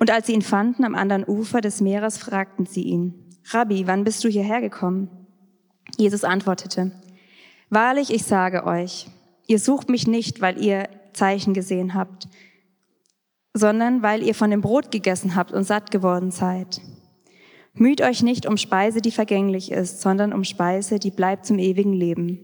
Und 0.00 0.10
als 0.10 0.26
sie 0.26 0.32
ihn 0.32 0.42
fanden 0.42 0.82
am 0.82 0.96
anderen 0.96 1.24
Ufer 1.24 1.60
des 1.60 1.80
Meeres, 1.80 2.18
fragten 2.18 2.66
sie 2.66 2.82
ihn, 2.82 3.14
Rabbi, 3.50 3.86
wann 3.86 4.02
bist 4.02 4.24
du 4.24 4.28
hierher 4.28 4.60
gekommen? 4.60 5.10
Jesus 5.96 6.24
antwortete, 6.24 6.90
Wahrlich, 7.70 8.12
ich 8.12 8.24
sage 8.24 8.64
euch, 8.64 9.06
Ihr 9.46 9.58
sucht 9.58 9.88
mich 9.88 10.06
nicht, 10.06 10.40
weil 10.40 10.62
ihr 10.62 10.88
Zeichen 11.12 11.54
gesehen 11.54 11.94
habt, 11.94 12.28
sondern 13.54 14.02
weil 14.02 14.22
ihr 14.22 14.34
von 14.34 14.50
dem 14.50 14.60
Brot 14.60 14.90
gegessen 14.90 15.34
habt 15.34 15.52
und 15.52 15.64
satt 15.64 15.90
geworden 15.90 16.30
seid. 16.30 16.80
Müht 17.74 18.00
euch 18.00 18.22
nicht 18.22 18.46
um 18.46 18.56
Speise, 18.56 19.00
die 19.00 19.10
vergänglich 19.10 19.70
ist, 19.70 20.00
sondern 20.00 20.32
um 20.32 20.44
Speise, 20.44 20.98
die 20.98 21.10
bleibt 21.10 21.46
zum 21.46 21.58
ewigen 21.58 21.92
Leben. 21.92 22.40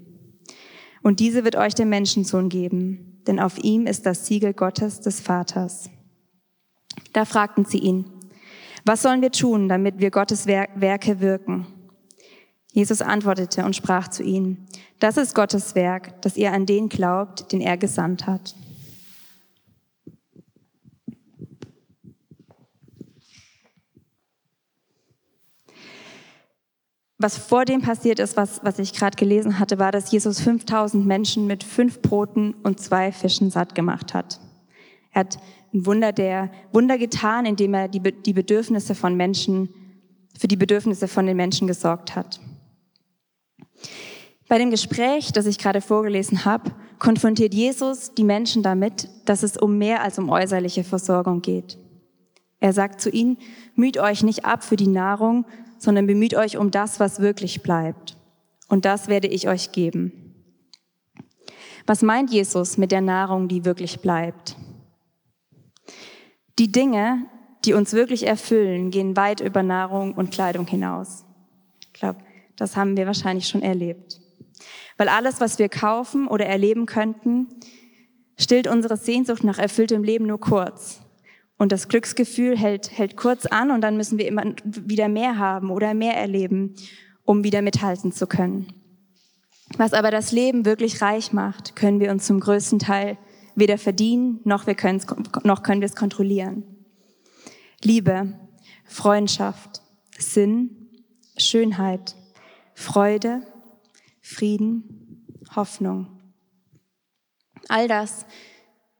Und 1.02 1.20
diese 1.20 1.44
wird 1.44 1.56
euch 1.56 1.74
der 1.74 1.86
Menschensohn 1.86 2.48
geben, 2.48 3.22
denn 3.26 3.40
auf 3.40 3.58
ihm 3.58 3.86
ist 3.86 4.06
das 4.06 4.26
Siegel 4.26 4.52
Gottes 4.52 5.00
des 5.00 5.20
Vaters. 5.20 5.90
Da 7.12 7.24
fragten 7.24 7.64
sie 7.64 7.78
ihn, 7.78 8.04
was 8.84 9.02
sollen 9.02 9.22
wir 9.22 9.30
tun, 9.30 9.68
damit 9.68 10.00
wir 10.00 10.10
Gottes 10.10 10.46
Werke 10.46 11.20
wirken? 11.20 11.66
Jesus 12.72 13.02
antwortete 13.02 13.64
und 13.64 13.76
sprach 13.76 14.08
zu 14.08 14.22
ihnen, 14.22 14.66
das 14.98 15.16
ist 15.16 15.34
Gottes 15.34 15.74
Werk, 15.74 16.20
dass 16.22 16.36
ihr 16.36 16.52
an 16.52 16.66
den 16.66 16.88
glaubt, 16.88 17.52
den 17.52 17.60
er 17.60 17.76
gesandt 17.76 18.26
hat. 18.26 18.54
Was 27.22 27.38
vor 27.38 27.64
dem 27.64 27.82
passiert 27.82 28.18
ist, 28.18 28.36
was, 28.36 28.60
was 28.64 28.80
ich 28.80 28.94
gerade 28.94 29.16
gelesen 29.16 29.60
hatte, 29.60 29.78
war, 29.78 29.92
dass 29.92 30.10
Jesus 30.10 30.40
5000 30.40 31.06
Menschen 31.06 31.46
mit 31.46 31.62
fünf 31.62 32.02
Broten 32.02 32.54
und 32.64 32.80
zwei 32.80 33.12
Fischen 33.12 33.48
satt 33.50 33.76
gemacht 33.76 34.12
hat. 34.12 34.40
Er 35.12 35.20
hat 35.20 35.38
ein 35.72 35.86
Wunder 35.86 36.12
der 36.12 36.50
Wunder 36.72 36.98
getan, 36.98 37.46
indem 37.46 37.74
er 37.74 37.86
die, 37.86 38.00
die 38.00 38.32
Bedürfnisse 38.32 38.96
von 38.96 39.16
Menschen, 39.16 39.68
für 40.36 40.48
die 40.48 40.56
Bedürfnisse 40.56 41.06
von 41.06 41.26
den 41.26 41.36
Menschen 41.36 41.68
gesorgt 41.68 42.16
hat. 42.16 42.40
Bei 44.52 44.58
dem 44.58 44.70
Gespräch, 44.70 45.32
das 45.32 45.46
ich 45.46 45.56
gerade 45.56 45.80
vorgelesen 45.80 46.44
habe, 46.44 46.72
konfrontiert 46.98 47.54
Jesus 47.54 48.12
die 48.12 48.22
Menschen 48.22 48.62
damit, 48.62 49.08
dass 49.24 49.42
es 49.42 49.56
um 49.56 49.78
mehr 49.78 50.02
als 50.02 50.18
um 50.18 50.28
äußerliche 50.28 50.84
Versorgung 50.84 51.40
geht. 51.40 51.78
Er 52.60 52.74
sagt 52.74 53.00
zu 53.00 53.08
ihnen, 53.08 53.38
müht 53.76 53.96
euch 53.96 54.22
nicht 54.22 54.44
ab 54.44 54.62
für 54.62 54.76
die 54.76 54.88
Nahrung, 54.88 55.46
sondern 55.78 56.06
bemüht 56.06 56.34
euch 56.34 56.58
um 56.58 56.70
das, 56.70 57.00
was 57.00 57.20
wirklich 57.20 57.62
bleibt. 57.62 58.18
Und 58.68 58.84
das 58.84 59.08
werde 59.08 59.26
ich 59.26 59.48
euch 59.48 59.72
geben. 59.72 60.34
Was 61.86 62.02
meint 62.02 62.30
Jesus 62.30 62.76
mit 62.76 62.92
der 62.92 63.00
Nahrung, 63.00 63.48
die 63.48 63.64
wirklich 63.64 64.00
bleibt? 64.00 64.56
Die 66.58 66.70
Dinge, 66.70 67.24
die 67.64 67.72
uns 67.72 67.94
wirklich 67.94 68.26
erfüllen, 68.26 68.90
gehen 68.90 69.16
weit 69.16 69.40
über 69.40 69.62
Nahrung 69.62 70.12
und 70.12 70.30
Kleidung 70.30 70.66
hinaus. 70.66 71.24
Ich 71.80 71.94
glaube, 71.94 72.18
das 72.56 72.76
haben 72.76 72.98
wir 72.98 73.06
wahrscheinlich 73.06 73.48
schon 73.48 73.62
erlebt. 73.62 74.21
Weil 74.96 75.08
alles, 75.08 75.40
was 75.40 75.58
wir 75.58 75.68
kaufen 75.68 76.28
oder 76.28 76.46
erleben 76.46 76.86
könnten, 76.86 77.48
stillt 78.38 78.66
unsere 78.66 78.96
Sehnsucht 78.96 79.44
nach 79.44 79.58
erfülltem 79.58 80.02
Leben 80.02 80.26
nur 80.26 80.40
kurz. 80.40 81.00
Und 81.58 81.72
das 81.72 81.88
Glücksgefühl 81.88 82.58
hält, 82.58 82.90
hält 82.90 83.16
kurz 83.16 83.46
an 83.46 83.70
und 83.70 83.82
dann 83.82 83.96
müssen 83.96 84.18
wir 84.18 84.26
immer 84.26 84.44
wieder 84.64 85.08
mehr 85.08 85.38
haben 85.38 85.70
oder 85.70 85.94
mehr 85.94 86.16
erleben, 86.16 86.74
um 87.24 87.44
wieder 87.44 87.62
mithalten 87.62 88.12
zu 88.12 88.26
können. 88.26 88.72
Was 89.78 89.92
aber 89.92 90.10
das 90.10 90.32
Leben 90.32 90.64
wirklich 90.64 91.00
reich 91.00 91.32
macht, 91.32 91.76
können 91.76 92.00
wir 92.00 92.10
uns 92.10 92.26
zum 92.26 92.40
größten 92.40 92.78
Teil 92.78 93.16
weder 93.54 93.78
verdienen, 93.78 94.40
noch, 94.44 94.66
wir 94.66 94.76
noch 95.44 95.62
können 95.62 95.80
wir 95.80 95.86
es 95.86 95.96
kontrollieren. 95.96 96.64
Liebe, 97.82 98.32
Freundschaft, 98.84 99.82
Sinn, 100.18 100.88
Schönheit, 101.36 102.14
Freude, 102.74 103.42
Frieden, 104.22 105.26
Hoffnung. 105.54 106.06
All 107.68 107.88
das 107.88 108.24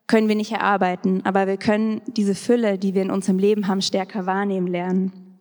können 0.07 0.29
wir 0.29 0.35
nicht 0.35 0.53
erarbeiten, 0.53 1.25
aber 1.25 1.47
wir 1.47 1.57
können 1.57 2.03
diese 2.07 2.35
Fülle, 2.35 2.77
die 2.77 2.95
wir 2.95 3.03
in 3.03 3.11
unserem 3.11 3.39
Leben 3.39 3.69
haben, 3.69 3.81
stärker 3.81 4.27
wahrnehmen 4.27 4.67
lernen. 4.67 5.39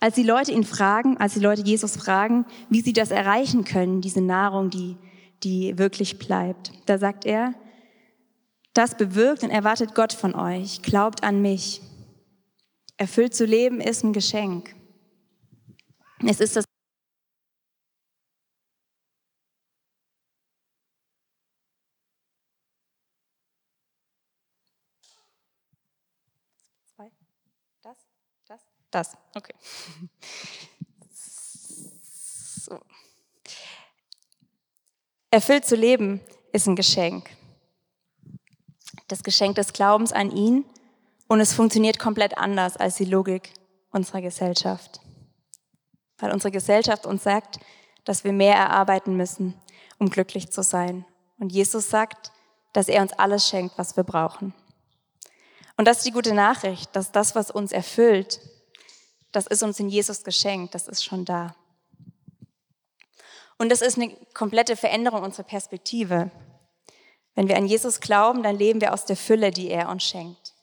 Als 0.00 0.14
die 0.14 0.22
Leute 0.22 0.52
ihn 0.52 0.64
fragen, 0.64 1.16
als 1.16 1.34
die 1.34 1.40
Leute 1.40 1.62
Jesus 1.62 1.96
fragen, 1.96 2.46
wie 2.70 2.80
sie 2.80 2.92
das 2.92 3.10
erreichen 3.10 3.64
können, 3.64 4.00
diese 4.00 4.20
Nahrung, 4.20 4.70
die, 4.70 4.96
die 5.42 5.78
wirklich 5.78 6.18
bleibt, 6.18 6.72
da 6.86 6.98
sagt 6.98 7.24
er, 7.24 7.54
das 8.72 8.96
bewirkt 8.96 9.42
und 9.42 9.50
erwartet 9.50 9.94
Gott 9.94 10.12
von 10.12 10.34
euch. 10.34 10.82
Glaubt 10.82 11.24
an 11.24 11.40
mich. 11.40 11.80
Erfüllt 12.98 13.34
zu 13.34 13.46
leben 13.46 13.80
ist 13.80 14.04
ein 14.04 14.12
Geschenk. 14.12 14.74
Es 16.26 16.40
ist 16.40 16.56
das 16.56 16.65
Das, 28.96 29.12
okay. 29.34 29.52
So. 32.64 32.80
Erfüllt 35.30 35.66
zu 35.66 35.76
leben 35.76 36.22
ist 36.54 36.66
ein 36.66 36.76
Geschenk. 36.76 37.28
Das 39.08 39.22
Geschenk 39.22 39.56
des 39.56 39.74
Glaubens 39.74 40.12
an 40.12 40.30
ihn 40.34 40.64
und 41.28 41.40
es 41.40 41.52
funktioniert 41.52 41.98
komplett 41.98 42.38
anders 42.38 42.78
als 42.78 42.96
die 42.96 43.04
Logik 43.04 43.52
unserer 43.90 44.22
Gesellschaft. 44.22 45.02
Weil 46.16 46.32
unsere 46.32 46.50
Gesellschaft 46.50 47.04
uns 47.04 47.22
sagt, 47.22 47.58
dass 48.06 48.24
wir 48.24 48.32
mehr 48.32 48.54
erarbeiten 48.54 49.14
müssen, 49.14 49.60
um 49.98 50.08
glücklich 50.08 50.50
zu 50.50 50.62
sein. 50.62 51.04
Und 51.38 51.52
Jesus 51.52 51.90
sagt, 51.90 52.32
dass 52.72 52.88
er 52.88 53.02
uns 53.02 53.12
alles 53.12 53.46
schenkt, 53.46 53.76
was 53.76 53.94
wir 53.98 54.04
brauchen. 54.04 54.54
Und 55.76 55.86
das 55.86 55.98
ist 55.98 56.06
die 56.06 56.12
gute 56.12 56.32
Nachricht, 56.32 56.96
dass 56.96 57.12
das, 57.12 57.34
was 57.34 57.50
uns 57.50 57.72
erfüllt, 57.72 58.40
das 59.36 59.46
ist 59.46 59.62
uns 59.62 59.78
in 59.78 59.90
Jesus 59.90 60.24
geschenkt, 60.24 60.74
das 60.74 60.88
ist 60.88 61.04
schon 61.04 61.26
da. 61.26 61.54
Und 63.58 63.70
das 63.70 63.82
ist 63.82 63.98
eine 63.98 64.08
komplette 64.32 64.76
Veränderung 64.76 65.22
unserer 65.22 65.44
Perspektive. 65.44 66.30
Wenn 67.34 67.46
wir 67.46 67.58
an 67.58 67.66
Jesus 67.66 68.00
glauben, 68.00 68.42
dann 68.42 68.56
leben 68.56 68.80
wir 68.80 68.94
aus 68.94 69.04
der 69.04 69.16
Fülle, 69.16 69.50
die 69.50 69.68
er 69.68 69.90
uns 69.90 70.04
schenkt. 70.04 70.54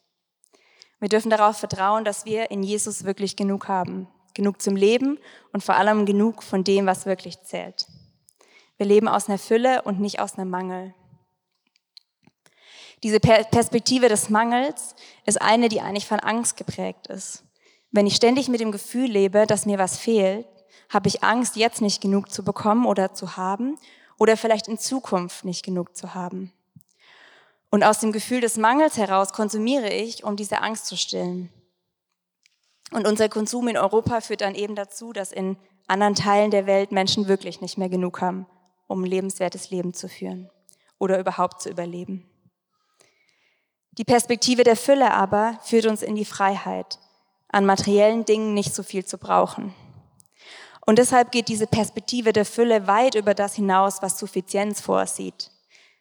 Wir 1.00 1.08
dürfen 1.08 1.30
darauf 1.30 1.58
vertrauen, 1.58 2.04
dass 2.04 2.26
wir 2.26 2.50
in 2.50 2.64
Jesus 2.64 3.04
wirklich 3.04 3.36
genug 3.36 3.68
haben. 3.68 4.08
Genug 4.34 4.60
zum 4.60 4.76
Leben 4.76 5.20
und 5.52 5.64
vor 5.64 5.76
allem 5.76 6.08
genug 6.08 6.42
von 6.42 6.64
dem, 6.64 6.88
was 6.88 7.06
wirklich 7.06 7.44
zählt. 7.44 7.86
Wir 8.78 8.88
leben 8.88 9.08
aus 9.08 9.30
einer 9.30 9.38
Fülle 9.38 9.84
und 9.84 10.00
nicht 10.00 10.20
aus 10.20 10.40
einem 10.40 10.50
Mangel. 10.50 10.96
Diese 13.04 13.20
Perspektive 13.20 14.10
des 14.10 14.32
Mangels 14.32 14.96
ist 15.28 15.40
eine, 15.40 15.70
die 15.70 15.82
eigentlich 15.82 16.08
von 16.08 16.20
Angst 16.20 16.58
geprägt 16.58 17.06
ist. 17.06 17.44
Wenn 17.94 18.08
ich 18.08 18.16
ständig 18.16 18.50
mit 18.50 18.60
dem 18.60 18.72
Gefühl 18.72 19.06
lebe, 19.06 19.46
dass 19.46 19.68
mir 19.68 19.78
was 19.78 20.00
fehlt, 20.00 20.48
habe 20.90 21.08
ich 21.08 21.24
Angst, 21.24 21.56
jetzt 21.56 21.80
nicht 21.80 22.02
genug 22.02 22.32
zu 22.32 22.44
bekommen 22.44 22.88
oder 22.88 23.14
zu 23.14 23.38
haben 23.38 23.78
oder 24.18 24.36
vielleicht 24.36 24.68
in 24.68 24.80
Zukunft 24.80 25.46
nicht 25.46 25.64
genug 25.64 25.96
zu 25.96 26.16
haben. 26.16 26.52
Und 27.70 27.84
aus 27.84 28.00
dem 28.00 28.12
Gefühl 28.12 28.42
des 28.42 28.58
Mangels 28.58 28.98
heraus 28.98 29.32
konsumiere 29.32 29.90
ich, 29.90 30.24
um 30.24 30.36
diese 30.36 30.62
Angst 30.62 30.88
zu 30.88 30.98
stillen. 30.98 31.50
Und 32.92 33.08
unser 33.08 33.30
Konsum 33.30 33.68
in 33.68 33.78
Europa 33.78 34.22
führt 34.22 34.42
dann 34.42 34.56
eben 34.56 34.74
dazu, 34.76 35.14
dass 35.14 35.32
in 35.32 35.56
anderen 35.86 36.16
Teilen 36.16 36.50
der 36.50 36.66
Welt 36.66 36.92
Menschen 36.92 37.28
wirklich 37.28 37.62
nicht 37.62 37.78
mehr 37.78 37.90
genug 37.90 38.22
haben, 38.22 38.48
um 38.88 39.04
ein 39.04 39.10
lebenswertes 39.10 39.70
Leben 39.70 39.94
zu 39.94 40.10
führen 40.10 40.50
oder 40.98 41.20
überhaupt 41.20 41.62
zu 41.62 41.70
überleben. 41.70 42.28
Die 44.00 44.04
Perspektive 44.04 44.64
der 44.64 44.78
Fülle 44.78 45.12
aber 45.12 45.60
führt 45.62 45.86
uns 45.86 46.02
in 46.02 46.16
die 46.16 46.26
Freiheit, 46.26 46.98
an 47.54 47.66
materiellen 47.66 48.26
Dingen 48.26 48.54
nicht 48.54 48.74
so 48.74 48.84
viel 48.84 49.06
zu 49.06 49.18
brauchen. 49.18 49.74
Und 50.86 51.00
deshalb 51.00 51.32
geht 51.32 51.48
diese 51.48 51.68
Perspektive 51.68 52.34
der 52.34 52.46
Fülle 52.46 52.88
weit 52.88 53.16
über 53.16 53.34
das 53.34 53.56
hinaus, 53.56 54.02
was 54.02 54.20
Suffizienz 54.20 54.82
vorsieht. 54.82 55.52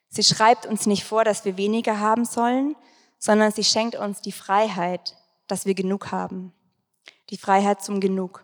Sie 0.08 0.24
schreibt 0.24 0.66
uns 0.66 0.86
nicht 0.86 1.04
vor, 1.04 1.24
dass 1.24 1.44
wir 1.44 1.56
weniger 1.56 2.00
haben 2.00 2.24
sollen, 2.24 2.74
sondern 3.18 3.52
sie 3.52 3.64
schenkt 3.64 3.94
uns 3.94 4.20
die 4.20 4.32
Freiheit, 4.32 5.16
dass 5.46 5.66
wir 5.66 5.74
genug 5.74 6.10
haben. 6.10 6.52
Die 7.30 7.36
Freiheit 7.36 7.82
zum 7.82 8.00
Genug. 8.00 8.42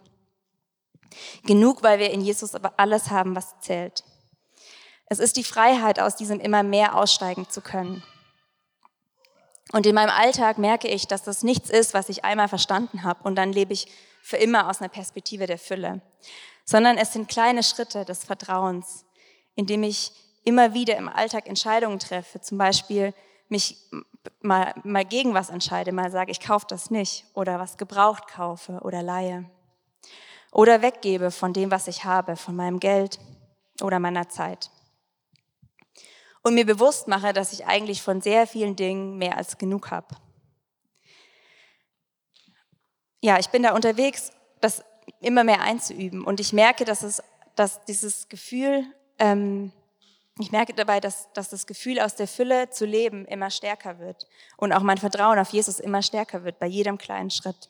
Genug, 1.44 1.82
weil 1.82 1.98
wir 1.98 2.10
in 2.10 2.20
Jesus 2.20 2.54
aber 2.54 2.74
alles 2.76 3.10
haben, 3.10 3.34
was 3.34 3.58
zählt. 3.60 4.04
Es 5.06 5.18
ist 5.18 5.36
die 5.36 5.44
Freiheit, 5.44 5.98
aus 5.98 6.16
diesem 6.16 6.38
immer 6.38 6.62
mehr 6.62 6.94
aussteigen 6.94 7.48
zu 7.48 7.62
können. 7.62 8.02
Und 9.72 9.86
in 9.86 9.94
meinem 9.94 10.10
Alltag 10.10 10.58
merke 10.58 10.88
ich, 10.88 11.06
dass 11.06 11.22
das 11.22 11.42
nichts 11.42 11.70
ist, 11.70 11.94
was 11.94 12.08
ich 12.08 12.24
einmal 12.24 12.48
verstanden 12.48 13.02
habe. 13.02 13.22
Und 13.24 13.36
dann 13.36 13.52
lebe 13.52 13.72
ich 13.72 13.88
für 14.22 14.36
immer 14.36 14.68
aus 14.68 14.80
einer 14.80 14.88
Perspektive 14.88 15.46
der 15.46 15.58
Fülle, 15.58 16.00
sondern 16.64 16.96
es 16.96 17.12
sind 17.12 17.28
kleine 17.28 17.62
Schritte 17.62 18.04
des 18.04 18.24
Vertrauens, 18.24 19.04
indem 19.54 19.82
ich 19.82 20.12
immer 20.44 20.74
wieder 20.74 20.96
im 20.96 21.08
Alltag 21.08 21.46
Entscheidungen 21.46 21.98
treffe, 21.98 22.40
zum 22.40 22.58
Beispiel 22.58 23.12
mich 23.48 23.76
mal, 24.40 24.74
mal 24.84 25.04
gegen 25.04 25.34
was 25.34 25.50
entscheide, 25.50 25.92
mal 25.92 26.10
sage, 26.10 26.30
ich 26.30 26.40
kaufe 26.40 26.66
das 26.68 26.90
nicht. 26.90 27.24
Oder 27.34 27.58
was 27.58 27.76
gebraucht 27.76 28.28
kaufe 28.28 28.80
oder 28.82 29.02
leihe. 29.02 29.44
Oder 30.52 30.82
weggebe 30.82 31.30
von 31.30 31.52
dem, 31.52 31.70
was 31.70 31.88
ich 31.88 32.04
habe, 32.04 32.36
von 32.36 32.56
meinem 32.56 32.80
Geld 32.80 33.18
oder 33.82 33.98
meiner 33.98 34.28
Zeit. 34.28 34.70
Und 36.48 36.54
mir 36.54 36.64
bewusst 36.64 37.08
mache, 37.08 37.34
dass 37.34 37.52
ich 37.52 37.66
eigentlich 37.66 38.00
von 38.00 38.22
sehr 38.22 38.46
vielen 38.46 38.74
Dingen 38.74 39.18
mehr 39.18 39.36
als 39.36 39.58
genug 39.58 39.90
habe. 39.90 40.16
Ja, 43.20 43.38
ich 43.38 43.48
bin 43.48 43.62
da 43.62 43.74
unterwegs, 43.74 44.30
das 44.62 44.82
immer 45.20 45.44
mehr 45.44 45.60
einzuüben. 45.60 46.24
Und 46.24 46.40
ich 46.40 46.54
merke, 46.54 46.86
dass, 46.86 47.02
es, 47.02 47.22
dass 47.54 47.84
dieses 47.84 48.30
Gefühl, 48.30 48.82
ähm, 49.18 49.72
ich 50.38 50.50
merke 50.50 50.72
dabei, 50.72 51.00
dass, 51.00 51.30
dass 51.34 51.50
das 51.50 51.66
Gefühl 51.66 52.00
aus 52.00 52.14
der 52.14 52.26
Fülle 52.26 52.70
zu 52.70 52.86
leben 52.86 53.26
immer 53.26 53.50
stärker 53.50 53.98
wird. 53.98 54.26
Und 54.56 54.72
auch 54.72 54.82
mein 54.82 54.96
Vertrauen 54.96 55.38
auf 55.38 55.50
Jesus 55.50 55.78
immer 55.78 56.00
stärker 56.00 56.44
wird 56.44 56.58
bei 56.58 56.66
jedem 56.66 56.96
kleinen 56.96 57.28
Schritt. 57.28 57.68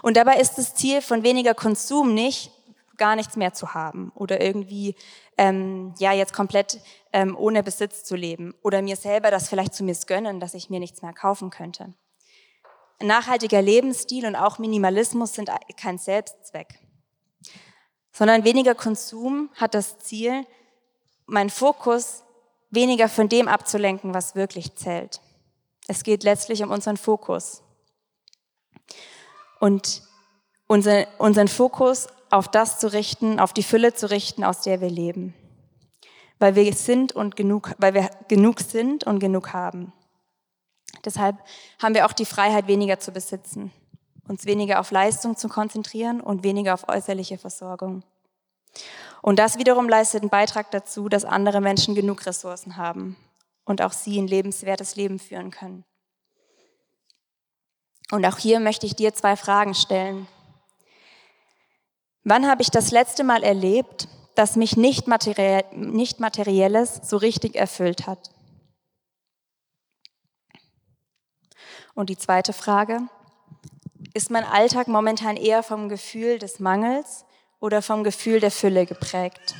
Und 0.00 0.16
dabei 0.16 0.36
ist 0.36 0.54
das 0.58 0.76
Ziel 0.76 1.02
von 1.02 1.24
weniger 1.24 1.54
Konsum 1.54 2.14
nicht, 2.14 2.52
gar 2.96 3.16
nichts 3.16 3.36
mehr 3.36 3.52
zu 3.52 3.74
haben 3.74 4.12
oder 4.14 4.40
irgendwie 4.40 4.94
ähm, 5.38 5.94
ja 5.98 6.12
jetzt 6.12 6.32
komplett 6.32 6.80
ähm, 7.12 7.36
ohne 7.36 7.62
Besitz 7.62 8.04
zu 8.04 8.16
leben 8.16 8.54
oder 8.62 8.82
mir 8.82 8.96
selber 8.96 9.30
das 9.30 9.48
vielleicht 9.48 9.74
zu 9.74 9.84
missgönnen, 9.84 10.40
dass 10.40 10.54
ich 10.54 10.70
mir 10.70 10.80
nichts 10.80 11.02
mehr 11.02 11.12
kaufen 11.12 11.50
könnte. 11.50 11.94
Nachhaltiger 13.00 13.62
Lebensstil 13.62 14.26
und 14.26 14.36
auch 14.36 14.58
Minimalismus 14.58 15.34
sind 15.34 15.50
kein 15.76 15.98
Selbstzweck, 15.98 16.78
sondern 18.12 18.44
weniger 18.44 18.74
Konsum 18.74 19.50
hat 19.54 19.74
das 19.74 19.98
Ziel, 19.98 20.46
meinen 21.26 21.50
Fokus 21.50 22.24
weniger 22.70 23.08
von 23.08 23.28
dem 23.28 23.48
abzulenken, 23.48 24.14
was 24.14 24.34
wirklich 24.34 24.74
zählt. 24.74 25.20
Es 25.88 26.04
geht 26.04 26.22
letztlich 26.22 26.62
um 26.62 26.70
unseren 26.70 26.96
Fokus 26.96 27.62
und 29.60 30.02
unser, 30.66 31.06
unseren 31.18 31.48
Fokus 31.48 32.08
auf 32.32 32.48
das 32.48 32.78
zu 32.78 32.92
richten, 32.92 33.38
auf 33.38 33.52
die 33.52 33.62
Fülle 33.62 33.94
zu 33.94 34.10
richten, 34.10 34.42
aus 34.42 34.62
der 34.62 34.80
wir 34.80 34.90
leben. 34.90 35.34
Weil 36.38 36.54
wir 36.54 36.72
sind 36.72 37.12
und 37.12 37.36
genug, 37.36 37.74
weil 37.78 37.94
wir 37.94 38.10
genug 38.28 38.60
sind 38.60 39.04
und 39.04 39.18
genug 39.18 39.52
haben. 39.52 39.92
Deshalb 41.04 41.36
haben 41.80 41.94
wir 41.94 42.06
auch 42.06 42.12
die 42.12 42.24
Freiheit, 42.24 42.66
weniger 42.68 42.98
zu 42.98 43.12
besitzen, 43.12 43.70
uns 44.26 44.46
weniger 44.46 44.80
auf 44.80 44.90
Leistung 44.90 45.36
zu 45.36 45.48
konzentrieren 45.48 46.20
und 46.20 46.42
weniger 46.42 46.74
auf 46.74 46.88
äußerliche 46.88 47.38
Versorgung. 47.38 48.02
Und 49.20 49.38
das 49.38 49.58
wiederum 49.58 49.88
leistet 49.88 50.22
einen 50.22 50.30
Beitrag 50.30 50.70
dazu, 50.70 51.08
dass 51.08 51.24
andere 51.24 51.60
Menschen 51.60 51.94
genug 51.94 52.24
Ressourcen 52.24 52.76
haben 52.76 53.16
und 53.64 53.82
auch 53.82 53.92
sie 53.92 54.18
ein 54.18 54.26
lebenswertes 54.26 54.96
Leben 54.96 55.18
führen 55.18 55.50
können. 55.50 55.84
Und 58.10 58.24
auch 58.26 58.38
hier 58.38 58.58
möchte 58.58 58.86
ich 58.86 58.96
dir 58.96 59.14
zwei 59.14 59.36
Fragen 59.36 59.74
stellen. 59.74 60.26
Wann 62.24 62.46
habe 62.46 62.62
ich 62.62 62.70
das 62.70 62.90
letzte 62.92 63.24
Mal 63.24 63.42
erlebt, 63.42 64.08
dass 64.36 64.56
mich 64.56 64.76
nicht, 64.76 65.08
materiell, 65.08 65.64
nicht 65.74 66.20
materielles 66.20 67.00
so 67.02 67.16
richtig 67.16 67.56
erfüllt 67.56 68.06
hat? 68.06 68.30
Und 71.94 72.08
die 72.08 72.16
zweite 72.16 72.52
Frage, 72.52 73.00
ist 74.14 74.30
mein 74.30 74.44
Alltag 74.44 74.88
momentan 74.88 75.36
eher 75.36 75.62
vom 75.62 75.88
Gefühl 75.88 76.38
des 76.38 76.60
Mangels 76.60 77.24
oder 77.60 77.82
vom 77.82 78.04
Gefühl 78.04 78.40
der 78.40 78.50
Fülle 78.50 78.86
geprägt? 78.86 79.54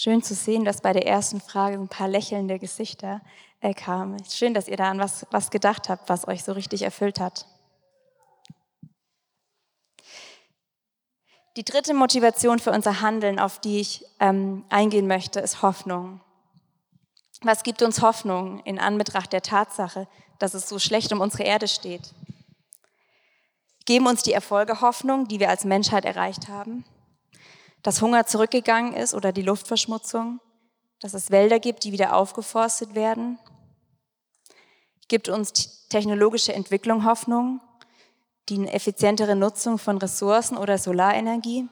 Schön 0.00 0.22
zu 0.22 0.36
sehen, 0.36 0.64
dass 0.64 0.80
bei 0.80 0.92
der 0.92 1.08
ersten 1.08 1.40
Frage 1.40 1.76
ein 1.76 1.88
paar 1.88 2.06
lächelnde 2.06 2.60
Gesichter 2.60 3.20
äh, 3.58 3.74
kamen. 3.74 4.22
Schön, 4.30 4.54
dass 4.54 4.68
ihr 4.68 4.76
da 4.76 4.92
an 4.92 5.00
was, 5.00 5.26
was 5.32 5.50
gedacht 5.50 5.88
habt, 5.88 6.08
was 6.08 6.28
euch 6.28 6.44
so 6.44 6.52
richtig 6.52 6.82
erfüllt 6.82 7.18
hat. 7.18 7.46
Die 11.56 11.64
dritte 11.64 11.94
Motivation 11.94 12.60
für 12.60 12.70
unser 12.70 13.00
Handeln, 13.00 13.40
auf 13.40 13.58
die 13.58 13.80
ich 13.80 14.04
ähm, 14.20 14.64
eingehen 14.68 15.08
möchte, 15.08 15.40
ist 15.40 15.62
Hoffnung. 15.62 16.20
Was 17.40 17.64
gibt 17.64 17.82
uns 17.82 18.00
Hoffnung 18.00 18.60
in 18.60 18.78
Anbetracht 18.78 19.32
der 19.32 19.42
Tatsache, 19.42 20.06
dass 20.38 20.54
es 20.54 20.68
so 20.68 20.78
schlecht 20.78 21.12
um 21.12 21.20
unsere 21.20 21.42
Erde 21.42 21.66
steht? 21.66 22.14
Geben 23.84 24.06
uns 24.06 24.22
die 24.22 24.32
Erfolge 24.32 24.80
Hoffnung, 24.80 25.26
die 25.26 25.40
wir 25.40 25.48
als 25.48 25.64
Menschheit 25.64 26.04
erreicht 26.04 26.46
haben? 26.46 26.84
Dass 27.82 28.02
Hunger 28.02 28.26
zurückgegangen 28.26 28.92
ist 28.94 29.14
oder 29.14 29.32
die 29.32 29.42
Luftverschmutzung, 29.42 30.40
dass 31.00 31.14
es 31.14 31.30
Wälder 31.30 31.58
gibt, 31.58 31.84
die 31.84 31.92
wieder 31.92 32.14
aufgeforstet 32.14 32.94
werden. 32.94 33.38
Gibt 35.06 35.28
uns 35.28 35.88
technologische 35.88 36.52
Entwicklung 36.52 37.04
Hoffnung, 37.04 37.60
die 38.48 38.66
effizientere 38.66 39.36
Nutzung 39.36 39.78
von 39.78 39.98
Ressourcen 39.98 40.56
oder 40.56 40.78
Solarenergie? 40.78 41.68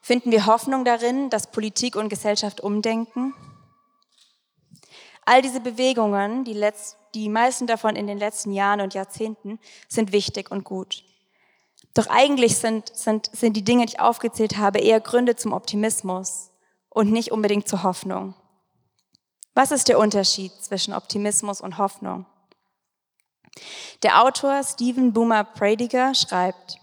Finden 0.00 0.30
wir 0.30 0.46
Hoffnung 0.46 0.84
darin, 0.84 1.30
dass 1.30 1.50
Politik 1.50 1.96
und 1.96 2.08
Gesellschaft 2.08 2.60
umdenken? 2.60 3.34
All 5.24 5.40
diese 5.40 5.60
Bewegungen, 5.60 6.44
die, 6.44 6.52
letzt, 6.52 6.98
die 7.14 7.30
meisten 7.30 7.66
davon 7.66 7.96
in 7.96 8.06
den 8.06 8.18
letzten 8.18 8.52
Jahren 8.52 8.82
und 8.82 8.92
Jahrzehnten, 8.92 9.58
sind 9.88 10.12
wichtig 10.12 10.50
und 10.50 10.64
gut. 10.64 11.02
Doch 11.94 12.08
eigentlich 12.08 12.58
sind, 12.58 12.94
sind, 12.94 13.30
sind 13.32 13.56
die 13.56 13.64
Dinge, 13.64 13.86
die 13.86 13.94
ich 13.94 14.00
aufgezählt 14.00 14.58
habe, 14.58 14.80
eher 14.80 15.00
Gründe 15.00 15.36
zum 15.36 15.52
Optimismus 15.52 16.50
und 16.88 17.12
nicht 17.12 17.30
unbedingt 17.30 17.68
zur 17.68 17.84
Hoffnung. 17.84 18.34
Was 19.54 19.70
ist 19.70 19.88
der 19.88 20.00
Unterschied 20.00 20.52
zwischen 20.60 20.92
Optimismus 20.92 21.60
und 21.60 21.78
Hoffnung? 21.78 22.26
Der 24.02 24.22
Autor 24.22 24.62
Stephen 24.64 25.12
Boomer 25.12 25.44
Pradiger 25.44 26.14
schreibt, 26.14 26.78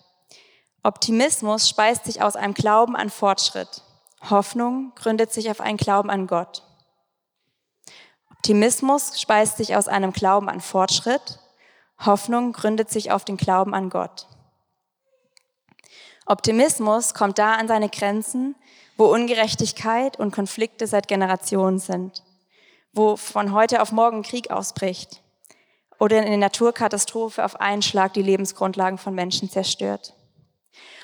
Optimismus 0.84 1.68
speist 1.68 2.06
sich 2.06 2.22
aus 2.24 2.38
einem 2.38 2.54
Glauben 2.54 2.96
an 2.96 3.10
Fortschritt. 3.10 3.84
Hoffnung 4.30 4.94
gründet 4.96 5.34
sich 5.34 5.52
auf 5.52 5.60
einen 5.60 5.78
Glauben 5.78 6.10
an 6.10 6.28
Gott. 6.28 6.64
Optimismus 8.32 9.20
speist 9.20 9.58
sich 9.58 9.76
aus 9.76 9.88
einem 9.88 10.14
Glauben 10.14 10.50
an 10.50 10.62
Fortschritt. 10.62 11.40
Hoffnung 12.04 12.54
gründet 12.54 12.90
sich 12.90 13.12
auf 13.12 13.26
den 13.26 13.38
Glauben 13.38 13.76
an 13.76 13.90
Gott. 13.90 14.28
Optimismus 16.32 17.14
kommt 17.14 17.40
da 17.40 17.56
an 17.56 17.68
seine 17.68 17.90
Grenzen, 17.90 18.56
wo 18.96 19.08
Ungerechtigkeit 19.08 20.18
und 20.18 20.32
Konflikte 20.32 20.88
seit 20.88 21.10
Generationen 21.10 21.78
sind, 21.78 22.24
wo 22.94 23.18
von 23.18 23.52
heute 23.52 23.82
auf 23.82 23.92
morgen 23.92 24.24
Krieg 24.24 24.50
ausbricht 24.50 25.22
oder 26.00 26.22
eine 26.22 26.38
Naturkatastrophe 26.38 27.44
auf 27.44 27.60
einen 27.60 27.82
Schlag 27.82 28.14
die 28.14 28.22
Lebensgrundlagen 28.22 28.98
von 28.98 29.14
Menschen 29.14 29.50
zerstört. 29.50 30.14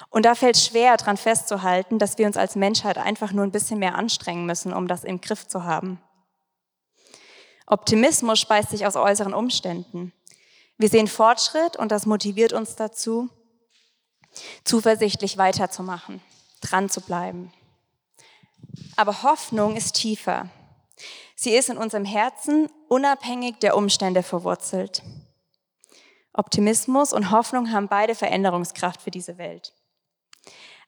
Und 0.10 0.24
da 0.24 0.34
fällt 0.34 0.56
schwer 0.56 0.96
dran 0.96 1.18
festzuhalten, 1.18 2.00
dass 2.00 2.18
wir 2.18 2.26
uns 2.26 2.38
als 2.38 2.56
Menschheit 2.56 2.98
einfach 2.98 3.34
nur 3.34 3.44
ein 3.44 3.52
bisschen 3.52 3.80
mehr 3.80 3.96
anstrengen 3.96 4.46
müssen, 4.46 4.72
um 4.72 4.88
das 4.88 5.04
im 5.04 5.20
Griff 5.20 5.46
zu 5.46 5.66
haben. 5.66 6.02
Optimismus 7.66 8.40
speist 8.40 8.70
sich 8.70 8.86
aus 8.86 8.96
äußeren 8.96 9.34
Umständen. 9.34 10.14
Wir 10.78 10.88
sehen 10.88 11.08
Fortschritt 11.08 11.76
und 11.76 11.92
das 11.92 12.06
motiviert 12.06 12.54
uns 12.54 12.78
dazu, 12.78 13.30
zuversichtlich 14.64 15.38
weiterzumachen, 15.38 16.22
dran 16.62 16.90
zu 16.90 17.02
bleiben. 17.02 17.52
Aber 18.96 19.24
Hoffnung 19.24 19.76
ist 19.76 19.96
tiefer. 19.96 20.50
Sie 21.36 21.52
ist 21.52 21.70
in 21.70 21.78
unserem 21.78 22.06
Herzen 22.06 22.70
unabhängig 22.88 23.60
der 23.60 23.78
Umstände 23.78 24.24
verwurzelt. 24.24 25.04
Optimismus 26.34 27.14
und 27.14 27.32
Hoffnung 27.32 27.72
haben 27.72 27.88
beide 27.88 28.16
Veränderungskraft 28.16 29.02
für 29.02 29.12
diese 29.12 29.38
Welt. 29.38 29.74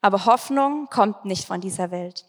Aber 0.01 0.25
Hoffnung 0.25 0.87
kommt 0.89 1.25
nicht 1.25 1.45
von 1.45 1.61
dieser 1.61 1.91
Welt. 1.91 2.25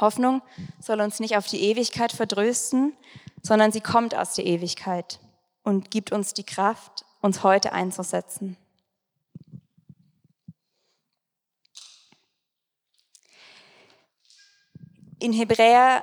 Hoffnung 0.00 0.42
soll 0.80 1.00
uns 1.00 1.20
nicht 1.20 1.36
auf 1.36 1.46
die 1.46 1.62
Ewigkeit 1.62 2.12
verdrösten, 2.12 2.96
sondern 3.42 3.72
sie 3.72 3.80
kommt 3.80 4.14
aus 4.14 4.34
der 4.34 4.46
Ewigkeit 4.46 5.20
und 5.62 5.90
gibt 5.90 6.12
uns 6.12 6.34
die 6.34 6.44
Kraft, 6.44 7.04
uns 7.20 7.42
heute 7.42 7.72
einzusetzen. 7.72 8.56
In 15.22 15.32
Hebräer 15.32 16.02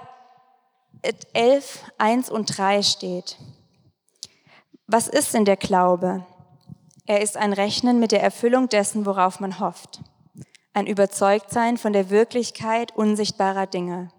11, 1.33 1.83
1 1.97 2.29
und 2.29 2.57
3 2.57 2.81
steht, 2.83 3.37
was 4.87 5.09
ist 5.09 5.33
denn 5.33 5.43
der 5.43 5.57
Glaube? 5.57 6.25
Er 7.05 7.19
ist 7.19 7.35
ein 7.35 7.51
Rechnen 7.51 7.99
mit 7.99 8.13
der 8.13 8.23
Erfüllung 8.23 8.69
dessen, 8.69 9.05
worauf 9.05 9.41
man 9.41 9.59
hofft. 9.59 9.99
Ein 10.71 10.87
Überzeugtsein 10.87 11.77
von 11.77 11.91
der 11.91 12.09
Wirklichkeit 12.09 12.95
unsichtbarer 12.95 13.67
Dinge. 13.67 14.09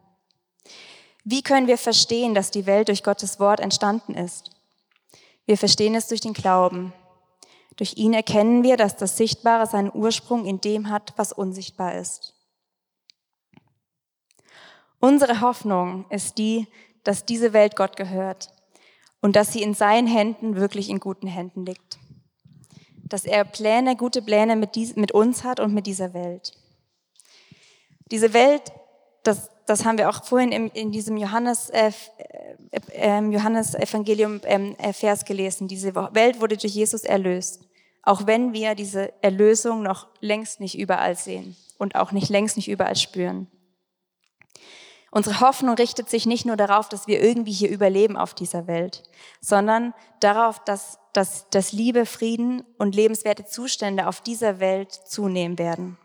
Wie 1.24 1.40
können 1.40 1.66
wir 1.66 1.78
verstehen, 1.78 2.34
dass 2.34 2.50
die 2.50 2.66
Welt 2.66 2.88
durch 2.88 3.02
Gottes 3.02 3.40
Wort 3.40 3.60
entstanden 3.60 4.12
ist? 4.12 4.50
Wir 5.46 5.56
verstehen 5.56 5.94
es 5.94 6.08
durch 6.08 6.20
den 6.20 6.34
Glauben. 6.34 6.92
Durch 7.76 7.96
ihn 7.96 8.12
erkennen 8.12 8.62
wir, 8.64 8.76
dass 8.76 8.98
das 8.98 9.16
Sichtbare 9.16 9.66
seinen 9.66 9.92
Ursprung 9.94 10.44
in 10.44 10.60
dem 10.60 10.90
hat, 10.90 11.14
was 11.16 11.32
unsichtbar 11.32 11.94
ist. 11.94 12.34
Unsere 15.00 15.40
Hoffnung 15.40 16.04
ist 16.10 16.36
die, 16.36 16.66
dass 17.04 17.24
diese 17.24 17.52
Welt 17.54 17.74
Gott 17.74 17.96
gehört 17.96 18.50
und 19.20 19.34
dass 19.34 19.52
sie 19.52 19.62
in 19.62 19.74
seinen 19.74 20.06
Händen 20.06 20.56
wirklich 20.56 20.90
in 20.90 21.00
guten 21.00 21.26
Händen 21.26 21.64
liegt. 21.64 21.98
Dass 23.04 23.24
er 23.24 23.44
Pläne, 23.44 23.96
gute 23.96 24.22
Pläne 24.22 24.56
mit, 24.56 24.74
dies, 24.74 24.96
mit 24.96 25.12
uns 25.12 25.42
hat 25.42 25.58
und 25.58 25.74
mit 25.74 25.86
dieser 25.86 26.12
Welt. 26.14 26.52
Diese 28.10 28.32
Welt, 28.34 28.72
das, 29.22 29.50
das 29.66 29.84
haben 29.84 29.98
wir 29.98 30.10
auch 30.10 30.22
vorhin 30.24 30.52
in, 30.52 30.68
in 30.68 30.92
diesem 30.92 31.16
Johannes, 31.16 31.70
äh, 31.70 31.92
äh, 32.92 33.20
Johannes 33.20 33.74
Evangelium 33.74 34.40
ähm, 34.44 34.76
äh, 34.78 34.92
Vers 34.92 35.24
gelesen. 35.24 35.66
Diese 35.66 35.94
Welt 35.94 36.40
wurde 36.40 36.56
durch 36.56 36.74
Jesus 36.74 37.04
erlöst. 37.04 37.62
Auch 38.02 38.26
wenn 38.26 38.52
wir 38.52 38.74
diese 38.74 39.12
Erlösung 39.22 39.82
noch 39.82 40.08
längst 40.20 40.60
nicht 40.60 40.78
überall 40.78 41.16
sehen 41.16 41.56
und 41.78 41.94
auch 41.94 42.12
nicht 42.12 42.28
längst 42.28 42.56
nicht 42.56 42.68
überall 42.68 42.96
spüren. 42.96 43.46
Unsere 45.10 45.40
Hoffnung 45.40 45.74
richtet 45.74 46.08
sich 46.08 46.26
nicht 46.26 46.46
nur 46.46 46.56
darauf, 46.56 46.88
dass 46.88 47.06
wir 47.08 47.22
irgendwie 47.22 47.52
hier 47.52 47.70
überleben 47.70 48.16
auf 48.16 48.32
dieser 48.32 48.66
Welt, 48.66 49.02
sondern 49.40 49.92
darauf, 50.20 50.62
dass, 50.64 50.98
dass, 51.12 51.48
dass 51.50 51.72
Liebe, 51.72 52.06
Frieden 52.06 52.64
und 52.78 52.94
lebenswerte 52.94 53.44
Zustände 53.44 54.06
auf 54.06 54.20
dieser 54.20 54.60
Welt 54.60 54.92
zunehmen 54.92 55.58
werden. 55.58 55.98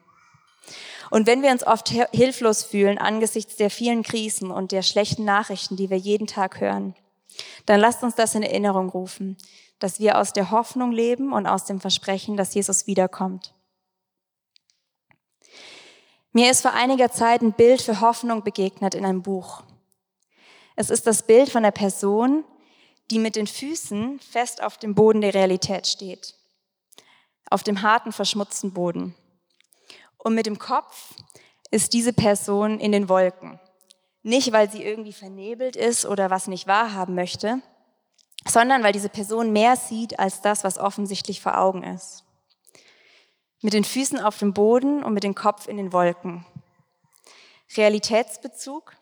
Und 1.12 1.28
wenn 1.28 1.44
wir 1.44 1.52
uns 1.52 1.66
oft 1.66 1.90
hilflos 1.90 2.64
fühlen 2.64 2.98
angesichts 2.98 3.56
der 3.58 3.70
vielen 3.70 4.02
Krisen 4.04 4.50
und 4.50 4.72
der 4.72 4.82
schlechten 4.82 5.24
Nachrichten, 5.24 5.76
die 5.76 5.90
wir 5.90 5.98
jeden 5.98 6.28
Tag 6.28 6.60
hören, 6.60 6.96
dann 7.66 7.80
lasst 7.80 8.04
uns 8.04 8.16
das 8.16 8.34
in 8.34 8.44
Erinnerung 8.44 8.90
rufen, 8.90 9.38
dass 9.80 10.00
wir 10.00 10.18
aus 10.18 10.34
der 10.34 10.52
Hoffnung 10.52 10.92
leben 10.92 11.34
und 11.34 11.48
aus 11.48 11.66
dem 11.66 11.80
Versprechen, 11.80 12.38
dass 12.38 12.54
Jesus 12.54 12.88
wiederkommt. 12.88 13.55
Mir 16.36 16.52
ist 16.52 16.64
vor 16.64 16.74
einiger 16.74 17.14
Zeit 17.14 17.42
ein 17.42 17.54
Bild 17.54 17.82
für 17.82 18.02
Hoffnung 18.02 18.44
begegnet 18.44 18.94
in 18.94 19.06
einem 19.06 19.22
Buch. 19.22 19.64
Es 20.76 20.90
ist 20.90 21.08
das 21.08 21.24
Bild 21.26 21.50
von 21.50 21.64
einer 21.64 21.72
Person, 21.72 22.44
die 23.10 23.20
mit 23.20 23.38
den 23.38 23.48
Füßen 23.48 24.20
fest 24.20 24.62
auf 24.62 24.78
dem 24.78 24.96
Boden 24.96 25.22
der 25.22 25.34
Realität 25.34 25.88
steht. 25.88 26.36
Auf 27.50 27.64
dem 27.64 27.82
harten, 27.84 28.12
verschmutzten 28.12 28.74
Boden. 28.74 29.16
Und 30.18 30.36
mit 30.36 30.46
dem 30.46 30.60
Kopf 30.60 31.14
ist 31.72 31.94
diese 31.94 32.12
Person 32.12 32.82
in 32.82 32.92
den 32.92 33.08
Wolken. 33.08 33.58
Nicht, 34.22 34.52
weil 34.52 34.70
sie 34.70 34.84
irgendwie 34.84 35.14
vernebelt 35.14 35.78
ist 35.78 36.06
oder 36.06 36.32
was 36.32 36.48
nicht 36.48 36.68
wahrhaben 36.68 37.16
möchte, 37.16 37.62
sondern 38.46 38.84
weil 38.84 38.92
diese 38.92 39.08
Person 39.08 39.54
mehr 39.54 39.78
sieht 39.78 40.20
als 40.20 40.42
das, 40.42 40.66
was 40.66 40.80
offensichtlich 40.80 41.40
vor 41.40 41.58
Augen 41.58 41.84
ist 41.84 42.25
mit 43.66 43.74
den 43.74 43.84
Füßen 43.84 44.20
auf 44.20 44.38
dem 44.38 44.54
Boden 44.54 45.04
und 45.04 45.16
mit 45.16 45.24
dem 45.24 45.34
Kopf 45.34 45.68
in 45.68 45.78
den 45.78 45.92
Wolken. 45.92 46.46
Realitätsbezug 47.76 48.96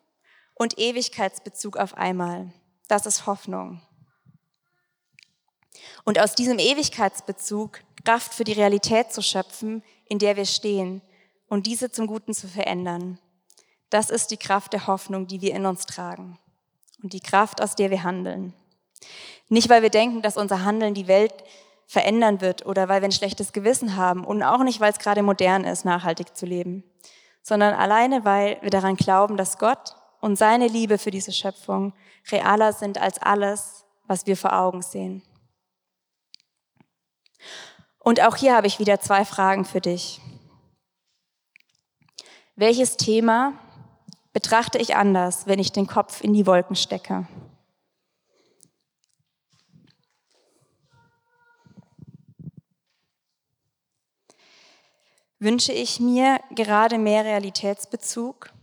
und 0.53 0.79
Ewigkeitsbezug 0.79 1.75
auf 1.75 1.95
einmal. 1.95 2.53
Das 2.87 3.05
ist 3.05 3.25
Hoffnung. 3.25 3.81
Und 6.05 6.17
aus 6.17 6.33
diesem 6.35 6.59
Ewigkeitsbezug 6.59 7.81
Kraft 8.05 8.33
für 8.33 8.45
die 8.45 8.53
Realität 8.53 9.11
zu 9.11 9.21
schöpfen, 9.21 9.83
in 10.05 10.17
der 10.17 10.37
wir 10.37 10.45
stehen 10.45 11.01
und 11.49 11.67
diese 11.67 11.91
zum 11.91 12.07
Guten 12.07 12.33
zu 12.33 12.47
verändern. 12.47 13.19
Das 13.89 14.09
ist 14.09 14.31
die 14.31 14.37
Kraft 14.37 14.71
der 14.71 14.87
Hoffnung, 14.87 15.27
die 15.27 15.41
wir 15.41 15.53
in 15.53 15.65
uns 15.65 15.85
tragen 15.87 16.39
und 17.01 17.11
die 17.11 17.19
Kraft, 17.19 17.61
aus 17.61 17.75
der 17.75 17.91
wir 17.91 18.03
handeln. 18.03 18.53
Nicht, 19.49 19.67
weil 19.67 19.81
wir 19.81 19.89
denken, 19.89 20.21
dass 20.21 20.37
unser 20.37 20.63
Handeln 20.63 20.93
die 20.93 21.07
Welt 21.07 21.33
verändern 21.93 22.41
wird 22.41 22.65
oder 22.65 22.89
weil 22.89 23.01
wir 23.01 23.07
ein 23.07 23.11
schlechtes 23.11 23.53
Gewissen 23.53 23.95
haben 23.95 24.25
und 24.25 24.41
auch 24.41 24.63
nicht, 24.63 24.79
weil 24.79 24.91
es 24.91 24.97
gerade 24.97 25.21
modern 25.21 25.63
ist, 25.63 25.85
nachhaltig 25.85 26.35
zu 26.35 26.47
leben, 26.47 26.83
sondern 27.43 27.75
alleine, 27.75 28.25
weil 28.25 28.57
wir 28.61 28.71
daran 28.71 28.95
glauben, 28.95 29.37
dass 29.37 29.59
Gott 29.59 29.95
und 30.19 30.35
seine 30.35 30.67
Liebe 30.67 30.97
für 30.97 31.11
diese 31.11 31.31
Schöpfung 31.31 31.93
realer 32.31 32.73
sind 32.73 32.97
als 32.97 33.21
alles, 33.21 33.85
was 34.07 34.25
wir 34.25 34.35
vor 34.35 34.53
Augen 34.53 34.81
sehen. 34.81 35.21
Und 37.99 38.21
auch 38.21 38.37
hier 38.37 38.55
habe 38.55 38.65
ich 38.65 38.79
wieder 38.79 38.99
zwei 38.99 39.23
Fragen 39.23 39.63
für 39.63 39.79
dich. 39.79 40.19
Welches 42.55 42.97
Thema 42.97 43.53
betrachte 44.33 44.79
ich 44.79 44.95
anders, 44.95 45.45
wenn 45.45 45.59
ich 45.59 45.71
den 45.71 45.85
Kopf 45.85 46.23
in 46.23 46.33
die 46.33 46.47
Wolken 46.47 46.75
stecke? 46.75 47.27
Wünsche 55.43 55.73
ich 55.73 55.99
mir 55.99 56.39
gerade 56.55 56.97
mehr 56.97 57.25
Realitätsbezug 57.25 58.53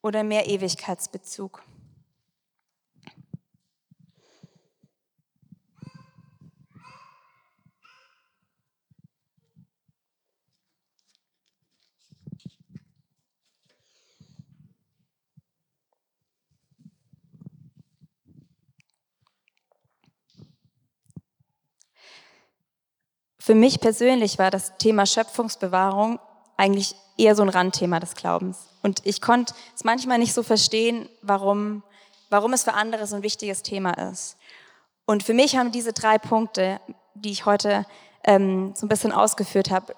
oder 0.00 0.24
mehr 0.24 0.48
Ewigkeitsbezug? 0.48 1.62
Für 23.50 23.56
mich 23.56 23.80
persönlich 23.80 24.38
war 24.38 24.52
das 24.52 24.78
Thema 24.78 25.06
Schöpfungsbewahrung 25.06 26.20
eigentlich 26.56 26.94
eher 27.18 27.34
so 27.34 27.42
ein 27.42 27.48
Randthema 27.48 27.98
des 27.98 28.14
Glaubens. 28.14 28.68
Und 28.80 29.04
ich 29.04 29.20
konnte 29.20 29.54
es 29.74 29.82
manchmal 29.82 30.18
nicht 30.18 30.34
so 30.34 30.44
verstehen, 30.44 31.08
warum, 31.20 31.82
warum 32.28 32.52
es 32.52 32.62
für 32.62 32.74
andere 32.74 33.08
so 33.08 33.16
ein 33.16 33.24
wichtiges 33.24 33.64
Thema 33.64 33.94
ist. 34.08 34.36
Und 35.04 35.24
für 35.24 35.34
mich 35.34 35.56
haben 35.56 35.72
diese 35.72 35.92
drei 35.92 36.16
Punkte, 36.16 36.80
die 37.14 37.32
ich 37.32 37.44
heute 37.44 37.86
ähm, 38.22 38.72
so 38.76 38.86
ein 38.86 38.88
bisschen 38.88 39.10
ausgeführt 39.10 39.72
habe, 39.72 39.96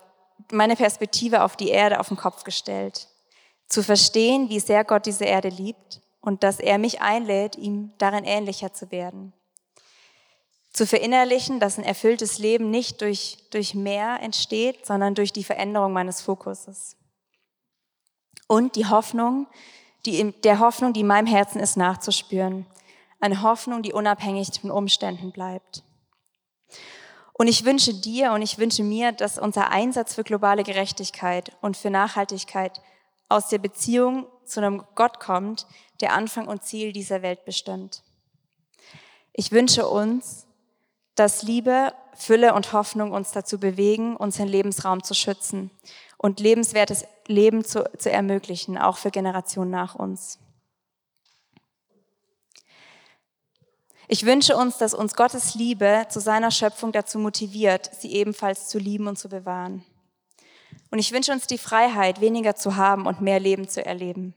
meine 0.51 0.75
Perspektive 0.75 1.43
auf 1.43 1.55
die 1.55 1.69
Erde 1.69 2.01
auf 2.01 2.09
den 2.09 2.17
Kopf 2.17 2.45
gestellt. 2.45 3.07
Zu 3.69 3.83
verstehen, 3.83 4.49
wie 4.49 4.61
sehr 4.61 4.83
Gott 4.83 5.05
diese 5.05 5.27
Erde 5.27 5.51
liebt 5.51 6.01
und 6.23 6.43
dass 6.43 6.59
er 6.59 6.79
mich 6.79 7.03
einlädt, 7.03 7.57
ihm 7.57 7.93
darin 7.99 8.25
ähnlicher 8.25 8.73
zu 8.73 8.91
werden 8.91 9.35
zu 10.73 10.87
verinnerlichen, 10.87 11.61
dass 11.61 11.79
ein 11.79 11.85
erfülltes 11.85 12.39
Leben 12.39 12.71
nicht 12.71 13.01
durch, 13.03 13.39
durch 13.51 13.75
mehr 13.75 14.21
entsteht, 14.21 14.87
sondern 14.87 15.15
durch 15.15 15.33
die 15.33 15.45
Veränderung 15.45 15.93
meines 15.93 16.21
Fokuses. 16.21 16.97
und 18.49 18.77
die 18.77 18.87
Hoffnung, 18.87 19.47
die, 20.05 20.33
der 20.43 20.59
Hoffnung, 20.59 20.93
die 20.93 21.01
in 21.01 21.07
meinem 21.07 21.27
Herzen 21.27 21.61
ist, 21.61 21.77
nachzuspüren. 21.77 22.67
Eine 23.21 23.43
Hoffnung, 23.43 23.83
die 23.83 23.93
unabhängig 23.93 24.61
von 24.61 24.71
Umständen 24.71 25.33
bleibt. 25.33 25.83
Und 27.35 27.47
ich 27.49 27.65
wünsche 27.65 27.95
dir 27.95 28.33
und 28.33 28.43
ich 28.43 28.59
wünsche 28.59 28.83
mir, 28.83 29.13
dass 29.13 29.39
unser 29.39 29.71
Einsatz 29.71 30.15
für 30.15 30.25
globale 30.25 30.65
Gerechtigkeit 30.65 31.53
und 31.63 31.77
für 31.77 31.91
Nachhaltigkeit 31.91 32.83
aus 33.29 33.49
der 33.49 33.59
Beziehung 33.59 34.27
zu 34.45 34.61
einem 34.61 34.85
Gott 34.95 35.19
kommt, 35.19 35.67
der 36.01 36.13
Anfang 36.13 36.47
und 36.47 36.63
Ziel 36.63 36.93
dieser 36.93 37.23
Welt 37.23 37.45
bestimmt. 37.45 38.03
Ich 39.33 39.51
wünsche 39.51 39.89
uns, 39.89 40.47
dass 41.15 41.43
Liebe, 41.43 41.93
Fülle 42.15 42.55
und 42.55 42.73
Hoffnung 42.73 43.13
uns 43.13 43.33
dazu 43.33 43.59
bewegen, 43.59 44.17
unseren 44.17 44.49
Lebensraum 44.49 45.03
zu 45.03 45.15
schützen 45.15 45.71
und 46.17 46.41
lebenswertes 46.41 47.05
Leben 47.27 47.65
zu, 47.65 47.85
zu 47.99 48.11
ermöglichen, 48.11 48.79
auch 48.79 48.97
für 48.97 49.11
Generationen 49.11 49.71
nach 49.71 49.95
uns. 49.95 50.39
Ich 54.09 54.27
wünsche 54.27 54.57
uns, 54.57 54.77
dass 54.77 54.93
uns 54.93 55.15
Gottes 55.15 55.55
Liebe 55.55 56.07
zu 56.11 56.21
seiner 56.21 56.51
Schöpfung 56.51 56.93
dazu 56.93 57.19
motiviert, 57.19 57.91
sie 57.95 58.13
ebenfalls 58.13 58.69
zu 58.69 58.79
lieben 58.79 59.07
und 59.07 59.19
zu 59.19 59.29
bewahren. 59.29 59.85
Und 60.91 60.99
ich 60.99 61.13
wünsche 61.13 61.33
uns 61.33 61.47
die 61.47 61.57
Freiheit, 61.57 62.21
weniger 62.21 62.55
zu 62.55 62.77
haben 62.77 63.07
und 63.07 63.23
mehr 63.23 63.41
Leben 63.41 63.69
zu 63.69 63.85
erleben. 63.85 64.35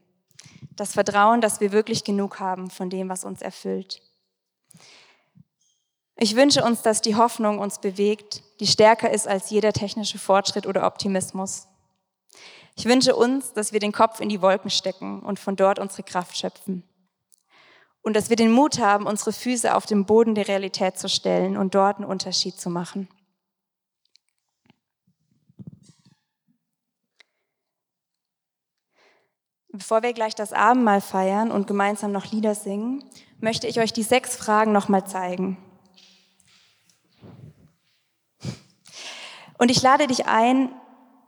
Das 0.77 0.93
Vertrauen, 0.93 1.41
dass 1.41 1.59
wir 1.59 1.73
wirklich 1.73 2.03
genug 2.03 2.39
haben 2.39 2.69
von 2.69 2.89
dem, 2.89 3.09
was 3.09 3.25
uns 3.25 3.41
erfüllt. 3.41 4.01
Ich 6.17 6.35
wünsche 6.35 6.63
uns, 6.63 6.81
dass 6.81 7.01
die 7.01 7.15
Hoffnung 7.15 7.59
uns 7.59 7.79
bewegt, 7.79 8.41
die 8.61 8.67
stärker 8.67 9.11
ist 9.11 9.27
als 9.27 9.49
jeder 9.49 9.73
technische 9.73 10.17
Fortschritt 10.17 10.65
oder 10.65 10.87
Optimismus. 10.87 11.67
Ich 12.77 12.85
wünsche 12.85 13.15
uns, 13.15 13.53
dass 13.53 13.73
wir 13.73 13.79
den 13.79 13.91
Kopf 13.91 14.21
in 14.21 14.29
die 14.29 14.41
Wolken 14.41 14.69
stecken 14.69 15.21
und 15.21 15.39
von 15.39 15.55
dort 15.55 15.77
unsere 15.77 16.03
Kraft 16.03 16.37
schöpfen. 16.37 16.83
Und 18.01 18.15
dass 18.15 18.29
wir 18.29 18.37
den 18.37 18.51
Mut 18.51 18.79
haben, 18.79 19.07
unsere 19.07 19.33
Füße 19.33 19.75
auf 19.75 19.85
den 19.85 20.05
Boden 20.05 20.35
der 20.35 20.47
Realität 20.47 20.97
zu 20.97 21.09
stellen 21.09 21.57
und 21.57 21.75
dort 21.75 21.97
einen 21.97 22.05
Unterschied 22.05 22.59
zu 22.59 22.69
machen. 22.69 23.09
Bevor 29.69 30.03
wir 30.03 30.13
gleich 30.13 30.35
das 30.35 30.53
Abendmahl 30.53 31.01
feiern 31.01 31.51
und 31.51 31.67
gemeinsam 31.67 32.13
noch 32.13 32.31
Lieder 32.31 32.55
singen, 32.55 33.03
möchte 33.41 33.67
ich 33.67 33.81
euch 33.81 33.91
die 33.91 34.03
sechs 34.03 34.37
Fragen 34.37 34.71
nochmal 34.71 35.05
zeigen. 35.05 35.57
Und 39.57 39.71
ich 39.71 39.81
lade 39.81 40.07
dich 40.07 40.27
ein, 40.27 40.69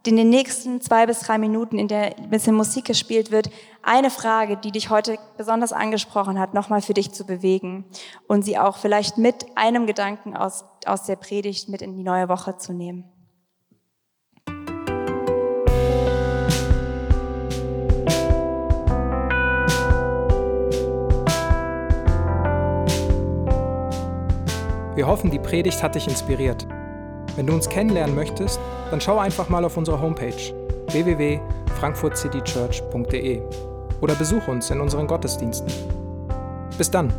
in 0.05 0.15
den 0.15 0.29
nächsten 0.29 0.79
zwei 0.79 1.05
bis 1.05 1.19
drei 1.19 1.37
Minuten, 1.37 1.77
in 1.77 1.89
der 1.89 2.17
ein 2.17 2.29
bisschen 2.29 2.55
Musik 2.55 2.85
gespielt 2.85 3.29
wird, 3.29 3.49
eine 3.83 4.09
Frage, 4.09 4.55
die 4.55 4.71
dich 4.71 4.89
heute 4.89 5.17
besonders 5.35 5.73
angesprochen 5.73 6.39
hat, 6.39 6.53
nochmal 6.53 6.81
für 6.81 6.93
dich 6.93 7.11
zu 7.11 7.25
bewegen 7.25 7.83
und 8.25 8.45
sie 8.45 8.57
auch 8.57 8.77
vielleicht 8.77 9.17
mit 9.17 9.45
einem 9.55 9.85
Gedanken 9.85 10.33
aus, 10.33 10.63
aus 10.85 11.03
der 11.03 11.17
Predigt 11.17 11.67
mit 11.67 11.81
in 11.81 11.93
die 11.93 12.03
neue 12.03 12.29
Woche 12.29 12.57
zu 12.57 12.71
nehmen. 12.71 13.03
Wir 24.95 25.05
hoffen, 25.05 25.29
die 25.29 25.39
Predigt 25.39 25.83
hat 25.83 25.95
dich 25.95 26.07
inspiriert. 26.07 26.65
Wenn 27.38 27.47
du 27.47 27.54
uns 27.54 27.69
kennenlernen 27.69 28.15
möchtest, 28.15 28.60
dann 28.89 29.00
schau 29.00 29.19
einfach 29.19 29.47
mal 29.47 29.63
auf 29.63 29.78
unsere 29.78 30.02
Homepage 30.02 30.34
www.frankfurtcitychurch.de 30.91 33.41
oder 34.02 34.15
besuch 34.15 34.47
uns 34.47 34.71
in 34.71 34.82
unseren 34.82 35.06
Gottesdiensten. 35.06 35.71
Bis 36.80 36.89
dann! 36.89 37.13